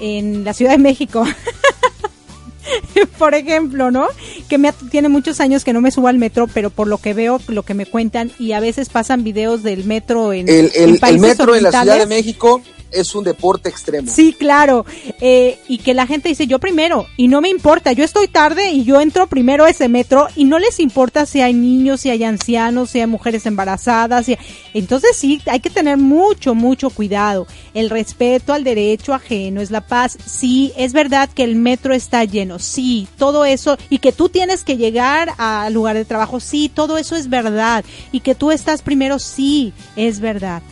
en 0.00 0.44
la 0.44 0.54
Ciudad 0.54 0.72
de 0.72 0.78
México. 0.78 1.24
por 3.18 3.34
ejemplo, 3.34 3.90
¿no? 3.90 4.06
Que 4.48 4.58
me, 4.58 4.72
tiene 4.90 5.08
muchos 5.08 5.40
años 5.40 5.64
que 5.64 5.72
no 5.72 5.80
me 5.80 5.90
subo 5.90 6.08
al 6.08 6.18
metro, 6.18 6.46
pero 6.52 6.70
por 6.70 6.86
lo 6.86 6.98
que 6.98 7.14
veo, 7.14 7.40
lo 7.48 7.62
que 7.64 7.74
me 7.74 7.86
cuentan, 7.86 8.30
y 8.38 8.52
a 8.52 8.60
veces 8.60 8.88
pasan 8.88 9.24
videos 9.24 9.62
del 9.62 9.84
metro 9.84 10.32
en, 10.32 10.48
El, 10.48 10.70
en 10.74 10.84
el- 10.84 10.90
el 10.94 10.98
países 11.00 11.20
metro 11.20 11.54
en 11.56 11.62
la 11.64 11.70
Ciudad 11.72 11.98
de. 11.98 12.06
México 12.06 12.62
es 12.92 13.14
un 13.14 13.24
deporte 13.24 13.68
extremo. 13.68 14.10
Sí, 14.10 14.32
claro. 14.32 14.84
Eh, 15.20 15.58
y 15.68 15.78
que 15.78 15.94
la 15.94 16.06
gente 16.06 16.28
dice, 16.28 16.46
yo 16.46 16.58
primero, 16.58 17.06
y 17.16 17.28
no 17.28 17.40
me 17.40 17.48
importa, 17.48 17.92
yo 17.92 18.04
estoy 18.04 18.28
tarde 18.28 18.70
y 18.70 18.84
yo 18.84 19.00
entro 19.00 19.26
primero 19.26 19.64
a 19.64 19.70
ese 19.70 19.88
metro 19.88 20.28
y 20.36 20.44
no 20.44 20.58
les 20.58 20.80
importa 20.80 21.26
si 21.26 21.40
hay 21.40 21.54
niños, 21.54 22.00
si 22.00 22.10
hay 22.10 22.24
ancianos, 22.24 22.90
si 22.90 23.00
hay 23.00 23.06
mujeres 23.06 23.46
embarazadas. 23.46 24.26
Si... 24.26 24.36
Entonces 24.74 25.16
sí, 25.16 25.40
hay 25.46 25.60
que 25.60 25.70
tener 25.70 25.96
mucho, 25.96 26.54
mucho 26.54 26.90
cuidado. 26.90 27.46
El 27.74 27.90
respeto 27.90 28.52
al 28.52 28.64
derecho 28.64 29.14
ajeno 29.14 29.60
es 29.60 29.70
la 29.70 29.86
paz. 29.86 30.18
Sí, 30.24 30.72
es 30.76 30.92
verdad 30.92 31.28
que 31.28 31.44
el 31.44 31.56
metro 31.56 31.94
está 31.94 32.24
lleno, 32.24 32.58
sí, 32.58 33.08
todo 33.16 33.44
eso, 33.44 33.76
y 33.88 33.98
que 33.98 34.12
tú 34.12 34.28
tienes 34.28 34.64
que 34.64 34.76
llegar 34.76 35.34
al 35.38 35.72
lugar 35.72 35.96
de 35.96 36.04
trabajo, 36.04 36.40
sí, 36.40 36.70
todo 36.72 36.98
eso 36.98 37.16
es 37.16 37.28
verdad. 37.28 37.84
Y 38.12 38.20
que 38.20 38.34
tú 38.34 38.50
estás 38.50 38.82
primero, 38.82 39.18
sí, 39.18 39.72
es 39.96 40.20
verdad. 40.20 40.62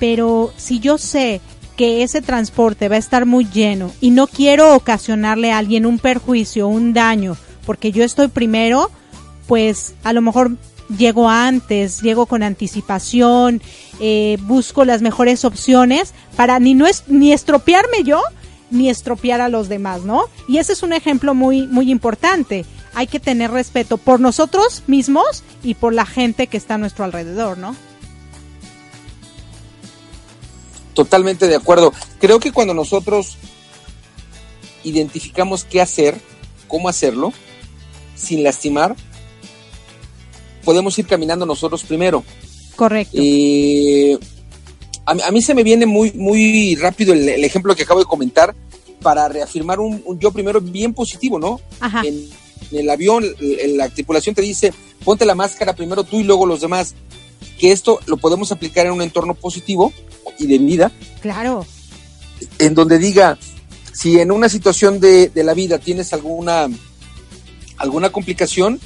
Pero 0.00 0.52
si 0.56 0.80
yo 0.80 0.98
sé 0.98 1.40
que 1.76 2.02
ese 2.02 2.22
transporte 2.22 2.88
va 2.88 2.96
a 2.96 2.98
estar 2.98 3.26
muy 3.26 3.46
lleno 3.48 3.90
y 4.00 4.10
no 4.10 4.26
quiero 4.26 4.74
ocasionarle 4.74 5.52
a 5.52 5.58
alguien 5.58 5.86
un 5.86 5.98
perjuicio, 5.98 6.68
un 6.68 6.92
daño, 6.92 7.36
porque 7.66 7.92
yo 7.92 8.04
estoy 8.04 8.28
primero, 8.28 8.90
pues 9.46 9.94
a 10.04 10.12
lo 10.12 10.22
mejor 10.22 10.56
llego 10.96 11.28
antes, 11.28 12.00
llego 12.00 12.26
con 12.26 12.42
anticipación, 12.42 13.62
eh, 14.00 14.38
busco 14.42 14.84
las 14.84 15.02
mejores 15.02 15.44
opciones 15.44 16.12
para 16.36 16.58
ni, 16.58 16.74
no 16.74 16.86
es, 16.86 17.04
ni 17.08 17.32
estropearme 17.32 18.04
yo, 18.04 18.22
ni 18.70 18.90
estropear 18.90 19.40
a 19.40 19.48
los 19.48 19.68
demás, 19.68 20.02
¿no? 20.02 20.24
Y 20.48 20.58
ese 20.58 20.72
es 20.72 20.82
un 20.82 20.92
ejemplo 20.92 21.34
muy, 21.34 21.66
muy 21.66 21.90
importante. 21.90 22.64
Hay 22.94 23.06
que 23.06 23.20
tener 23.20 23.50
respeto 23.50 23.98
por 23.98 24.20
nosotros 24.20 24.82
mismos 24.86 25.42
y 25.62 25.74
por 25.74 25.92
la 25.92 26.06
gente 26.06 26.46
que 26.46 26.56
está 26.56 26.74
a 26.74 26.78
nuestro 26.78 27.04
alrededor, 27.04 27.58
¿no? 27.58 27.74
Totalmente 30.94 31.46
de 31.48 31.56
acuerdo. 31.56 31.92
Creo 32.20 32.38
que 32.40 32.52
cuando 32.52 32.72
nosotros 32.74 33.36
identificamos 34.84 35.64
qué 35.64 35.80
hacer, 35.80 36.16
cómo 36.68 36.88
hacerlo, 36.88 37.32
sin 38.16 38.42
lastimar, 38.42 38.94
podemos 40.64 40.98
ir 40.98 41.06
caminando 41.06 41.46
nosotros 41.46 41.82
primero. 41.84 42.24
Correcto. 42.76 43.16
Eh, 43.20 44.18
a, 45.06 45.14
mí- 45.14 45.22
a 45.22 45.30
mí 45.30 45.42
se 45.42 45.54
me 45.54 45.62
viene 45.62 45.86
muy, 45.86 46.12
muy 46.12 46.74
rápido 46.76 47.12
el, 47.12 47.28
el 47.28 47.44
ejemplo 47.44 47.74
que 47.74 47.82
acabo 47.82 48.00
de 48.00 48.06
comentar 48.06 48.54
para 49.02 49.28
reafirmar 49.28 49.80
un, 49.80 50.02
un 50.06 50.18
yo 50.18 50.30
primero 50.32 50.60
bien 50.60 50.94
positivo, 50.94 51.38
¿no? 51.38 51.60
Ajá. 51.80 52.02
En, 52.04 52.28
en 52.70 52.78
el 52.78 52.88
avión, 52.90 53.24
el- 53.40 53.76
la 53.76 53.88
tripulación 53.88 54.34
te 54.34 54.42
dice, 54.42 54.72
ponte 55.04 55.24
la 55.26 55.34
máscara 55.34 55.74
primero 55.74 56.04
tú 56.04 56.20
y 56.20 56.24
luego 56.24 56.46
los 56.46 56.60
demás. 56.60 56.94
Que 57.58 57.70
esto 57.72 58.00
lo 58.06 58.16
podemos 58.16 58.50
aplicar 58.52 58.86
en 58.86 58.92
un 58.92 59.02
entorno 59.02 59.34
positivo 59.34 59.92
y 60.38 60.46
de 60.46 60.58
vida, 60.58 60.92
Claro. 61.20 61.66
en 62.58 62.74
donde 62.74 62.98
diga, 62.98 63.38
si 63.92 64.18
en 64.20 64.30
una 64.32 64.48
situación 64.48 65.00
de, 65.00 65.28
de 65.28 65.44
la 65.44 65.54
vida 65.54 65.78
tienes 65.78 66.12
alguna, 66.12 66.68
alguna 67.76 68.10
complicación, 68.10 68.80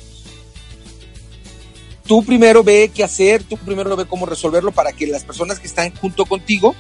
tú 2.07 2.25
primero 2.25 2.63
ve 2.63 2.91
qué 2.95 3.05
hacer, 3.05 3.43
tú 3.43 3.57
primero 3.57 3.97
ve 3.97 4.07
cómo 4.07 4.27
resolverlo 4.27 4.73
para 4.73 4.93
que 4.93 5.07
las 5.07 5.25
personas 5.25 5.59
que 5.61 5.67
están 5.67 5.95
junto 5.97 6.25
contigo 6.27 6.75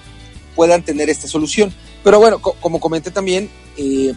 puedan 0.56 0.82
tener 0.82 1.08
esta 1.10 1.28
solución. 1.28 1.72
Pero 2.04 2.18
bueno, 2.18 2.40
co- 2.40 2.54
como 2.60 2.80
comenté 2.80 3.10
también, 3.10 3.50
eh, 3.76 4.14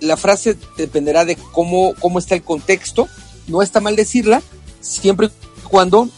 la 0.00 0.16
frase 0.16 0.56
dependerá 0.76 1.24
de 1.24 1.36
cómo, 1.36 1.94
cómo 2.00 2.18
está 2.18 2.34
el 2.34 2.42
contexto. 2.42 3.08
No 3.48 3.62
está 3.62 3.80
mal 3.80 3.96
decirla, 3.96 4.42
siempre 4.80 5.26
y 5.28 5.60
cuando 5.68 6.08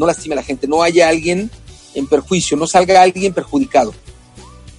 no 0.00 0.06
lastime 0.06 0.34
a 0.34 0.36
la 0.36 0.42
gente, 0.42 0.66
no 0.66 0.82
haya 0.82 1.08
alguien 1.08 1.50
en 1.94 2.06
perjuicio, 2.06 2.56
no 2.56 2.66
salga 2.66 3.02
alguien 3.02 3.34
perjudicado. 3.34 3.92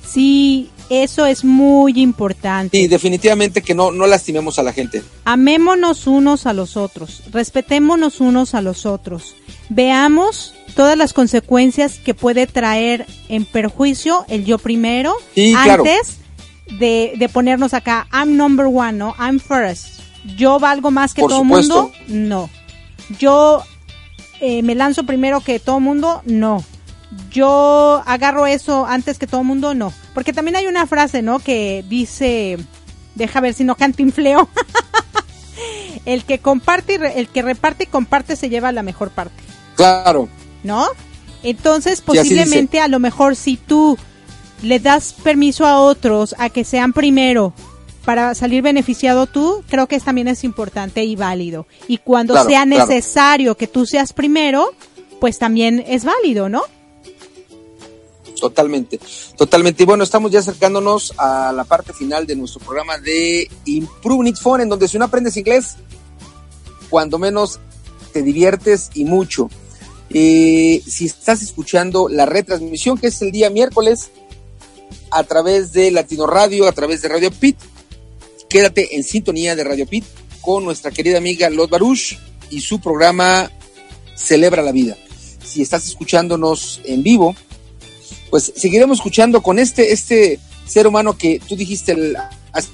Sí, 0.05 0.69
eso 0.89 1.25
es 1.25 1.45
muy 1.45 1.93
importante. 2.01 2.77
Sí, 2.77 2.87
definitivamente 2.87 3.61
que 3.61 3.73
no, 3.75 3.91
no 3.91 4.07
lastimemos 4.07 4.59
a 4.59 4.63
la 4.63 4.73
gente. 4.73 5.03
Amémonos 5.23 6.07
unos 6.07 6.45
a 6.45 6.53
los 6.53 6.75
otros, 6.75 7.21
respetémonos 7.31 8.19
unos 8.19 8.55
a 8.55 8.61
los 8.61 8.85
otros. 8.85 9.35
Veamos 9.69 10.53
todas 10.75 10.97
las 10.97 11.13
consecuencias 11.13 11.99
que 11.99 12.13
puede 12.13 12.47
traer 12.47 13.05
en 13.29 13.45
perjuicio 13.45 14.25
el 14.27 14.43
yo 14.43 14.57
primero 14.57 15.15
Sí, 15.35 15.53
claro. 15.53 15.83
antes 15.83 16.17
de, 16.79 17.13
de 17.17 17.29
ponernos 17.29 17.73
acá, 17.73 18.07
I'm 18.11 18.35
number 18.35 18.65
one, 18.65 18.93
¿no? 18.93 19.15
I'm 19.19 19.39
first. 19.39 19.99
Yo 20.37 20.59
valgo 20.59 20.91
más 20.91 21.13
que 21.13 21.21
Por 21.21 21.29
todo 21.31 21.41
el 21.41 21.47
mundo, 21.47 21.91
no. 22.07 22.49
Yo 23.19 23.63
eh, 24.41 24.61
me 24.63 24.75
lanzo 24.75 25.05
primero 25.05 25.39
que 25.41 25.59
todo 25.59 25.79
mundo, 25.79 26.21
no. 26.25 26.63
Yo 27.29 28.01
agarro 28.05 28.45
eso 28.47 28.85
antes 28.85 29.17
que 29.17 29.27
todo 29.27 29.43
mundo, 29.43 29.73
no. 29.73 29.93
Porque 30.13 30.33
también 30.33 30.55
hay 30.57 30.67
una 30.67 30.87
frase, 30.87 31.21
¿no? 31.21 31.39
Que 31.39 31.83
dice, 31.87 32.57
deja 33.15 33.39
ver 33.39 33.53
si 33.53 33.63
no 33.63 33.75
cantinfleo. 33.75 34.49
el 36.05 36.23
que 36.25 36.39
comparte, 36.39 36.93
y 36.93 36.97
re- 36.97 37.19
el 37.19 37.27
que 37.27 37.41
reparte 37.41 37.83
y 37.83 37.87
comparte 37.87 38.35
se 38.35 38.49
lleva 38.49 38.71
la 38.71 38.83
mejor 38.83 39.09
parte. 39.11 39.41
Claro, 39.75 40.27
¿no? 40.63 40.87
Entonces, 41.43 41.99
Sí, 41.99 42.03
posiblemente 42.05 42.79
a 42.81 42.87
lo 42.87 42.99
mejor 42.99 43.35
si 43.35 43.57
tú 43.57 43.97
le 44.61 44.79
das 44.79 45.13
permiso 45.13 45.65
a 45.65 45.79
otros 45.79 46.35
a 46.37 46.49
que 46.49 46.63
sean 46.63 46.93
primero 46.93 47.53
para 48.05 48.33
salir 48.35 48.61
beneficiado 48.63 49.27
tú, 49.27 49.63
creo 49.69 49.87
que 49.87 49.99
también 49.99 50.27
es 50.27 50.43
importante 50.43 51.03
y 51.03 51.15
válido. 51.15 51.67
Y 51.87 51.97
cuando 51.97 52.33
Claro, 52.33 52.49
sea 52.49 52.65
claro. 52.65 52.87
necesario 52.87 53.55
que 53.55 53.67
tú 53.67 53.85
seas 53.85 54.13
primero, 54.13 54.71
pues 55.19 55.37
también 55.37 55.83
es 55.87 56.03
válido, 56.03 56.49
¿no? 56.49 56.63
totalmente, 58.39 58.99
totalmente. 59.37 59.83
Y 59.83 59.85
bueno, 59.85 60.03
estamos 60.03 60.31
ya 60.31 60.39
acercándonos 60.39 61.13
a 61.17 61.53
la 61.53 61.63
parte 61.63 61.93
final 61.93 62.25
de 62.25 62.35
nuestro 62.35 62.59
programa 62.59 62.97
de 62.97 63.47
Improve 63.65 64.29
It 64.29 64.37
Phone, 64.37 64.61
en 64.61 64.69
donde 64.69 64.87
si 64.87 64.97
no 64.97 65.05
aprendes 65.05 65.37
inglés, 65.37 65.75
cuando 66.89 67.19
menos 67.19 67.59
te 68.11 68.23
diviertes 68.23 68.89
y 68.95 69.05
mucho. 69.05 69.47
Eh, 70.09 70.81
si 70.87 71.05
estás 71.05 71.43
escuchando 71.43 72.09
la 72.09 72.25
retransmisión, 72.25 72.97
que 72.97 73.07
es 73.07 73.21
el 73.21 73.31
día 73.31 73.51
miércoles, 73.51 74.09
a 75.11 75.23
través 75.23 75.71
de 75.71 75.91
Latino 75.91 76.25
Radio, 76.25 76.67
a 76.67 76.71
través 76.71 77.03
de 77.03 77.09
Radio 77.09 77.29
Pit, 77.31 77.57
quédate 78.51 78.95
en 78.97 79.03
sintonía 79.03 79.55
de 79.55 79.63
Radio 79.63 79.87
Pit 79.87 80.03
con 80.41 80.65
nuestra 80.65 80.91
querida 80.91 81.17
amiga 81.17 81.49
Los 81.49 81.69
Baruch 81.69 82.17
y 82.49 82.59
su 82.59 82.81
programa 82.81 83.49
Celebra 84.15 84.61
la 84.61 84.73
Vida. 84.73 84.97
Si 85.43 85.61
estás 85.61 85.87
escuchándonos 85.87 86.81
en 86.83 87.01
vivo, 87.01 87.33
pues 88.29 88.51
seguiremos 88.55 88.97
escuchando 88.97 89.41
con 89.41 89.57
este, 89.57 89.93
este 89.93 90.39
ser 90.67 90.85
humano 90.85 91.17
que 91.17 91.39
tú 91.47 91.55
dijiste 91.55 91.93
el- 91.93 92.17
hace 92.51 92.67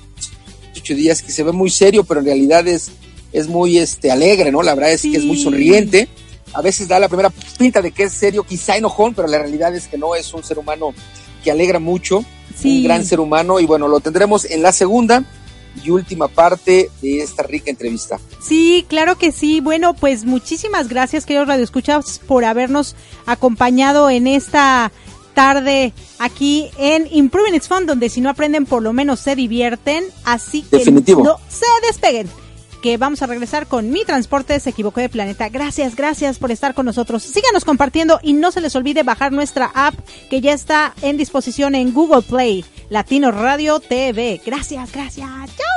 ocho 0.76 0.96
días 0.96 1.22
que 1.22 1.32
se 1.32 1.44
ve 1.44 1.52
muy 1.52 1.70
serio, 1.70 2.04
pero 2.04 2.22
en 2.22 2.26
realidad 2.26 2.68
es, 2.68 2.90
es 3.32 3.48
muy 3.48 3.78
este, 3.78 4.10
alegre, 4.10 4.52
¿no? 4.52 4.64
La 4.64 4.74
verdad 4.74 4.94
es 4.94 5.04
que 5.04 5.16
es 5.18 5.26
muy 5.26 5.38
sonriente. 5.44 6.08
A 6.54 6.62
veces 6.64 6.88
da 6.88 6.98
la 7.00 7.08
primera 7.08 7.30
pinta 7.30 7.82
de 7.84 7.92
que 7.92 8.04
es 8.04 8.14
serio, 8.14 8.44
quizá 8.44 8.78
enojón, 8.78 9.14
pero 9.14 9.28
la 9.28 9.38
realidad 9.38 9.76
es 9.76 9.88
que 9.88 9.98
no 9.98 10.16
es 10.16 10.34
un 10.34 10.44
ser 10.44 10.58
humano 10.58 10.94
que 11.44 11.52
alegra 11.52 11.78
mucho. 11.80 12.24
un 12.80 12.84
gran 12.84 13.06
ser 13.06 13.20
humano 13.20 13.60
y 13.60 13.66
bueno, 13.68 13.88
lo 13.88 14.00
tendremos 14.00 14.46
en 14.46 14.64
la 14.64 14.72
segunda 14.72 15.24
y 15.84 15.90
última 15.90 16.28
parte 16.28 16.90
de 17.02 17.22
esta 17.22 17.44
rica 17.44 17.70
entrevista. 17.70 18.20
Sí, 18.42 18.86
claro 18.88 19.18
que 19.18 19.32
sí. 19.32 19.62
Bueno, 19.62 19.94
pues 19.94 20.26
muchísimas 20.26 20.88
gracias, 20.88 21.26
queridos 21.26 21.48
radioescuchas, 21.48 22.20
por 22.20 22.46
habernos 22.46 22.96
acompañado 23.26 24.10
en 24.10 24.28
esta 24.28 24.92
tarde 25.34 25.94
aquí 26.18 26.70
en 26.78 27.08
Improving 27.12 27.56
It's 27.56 27.68
Fun, 27.68 27.86
donde 27.86 28.10
si 28.10 28.22
no 28.22 28.30
aprenden, 28.30 28.66
por 28.66 28.82
lo 28.82 28.94
menos 28.94 29.20
se 29.20 29.36
divierten. 29.36 30.04
Así 30.24 30.64
que 30.64 30.92
no 30.92 31.40
se 31.48 31.66
despeguen 31.88 32.28
vamos 32.96 33.22
a 33.22 33.28
regresar 33.28 33.68
con 33.68 33.90
Mi 33.90 34.06
Transporte 34.06 34.58
se 34.62 34.70
equivocó 34.70 35.02
de 35.02 35.10
planeta. 35.10 35.50
Gracias, 35.50 35.96
gracias 35.96 36.40
por 36.40 36.52
estar 36.52 36.74
con 36.74 36.86
nosotros. 36.86 37.24
Síganos 37.24 37.66
compartiendo 37.66 38.20
y 38.24 38.34
no 38.34 38.52
se 38.52 38.62
les 38.62 38.76
olvide 38.76 39.04
bajar 39.04 39.34
nuestra 39.34 39.70
app 39.74 39.96
que 40.30 40.40
ya 40.40 40.54
está 40.54 40.94
en 41.02 41.18
disposición 41.18 41.76
en 41.76 41.94
Google 41.94 42.22
Play, 42.22 42.64
Latino 42.90 43.32
Radio 43.32 43.82
TV. 43.82 44.40
Gracias, 44.46 44.92
gracias. 44.92 45.28
Chao. 45.28 45.77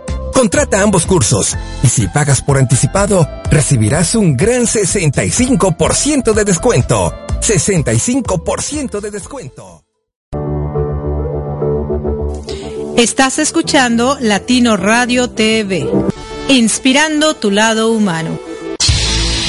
Contrata 0.33 0.81
ambos 0.81 1.05
cursos 1.05 1.57
y 1.83 1.87
si 1.87 2.07
pagas 2.07 2.41
por 2.41 2.57
anticipado, 2.57 3.27
recibirás 3.49 4.15
un 4.15 4.35
gran 4.35 4.63
65% 4.63 6.33
de 6.33 6.43
descuento. 6.43 7.13
65% 7.41 8.99
de 8.99 9.11
descuento. 9.11 9.83
Estás 12.97 13.39
escuchando 13.39 14.17
Latino 14.19 14.77
Radio 14.77 15.31
TV, 15.31 15.89
inspirando 16.49 17.35
tu 17.35 17.49
lado 17.49 17.91
humano 17.91 18.50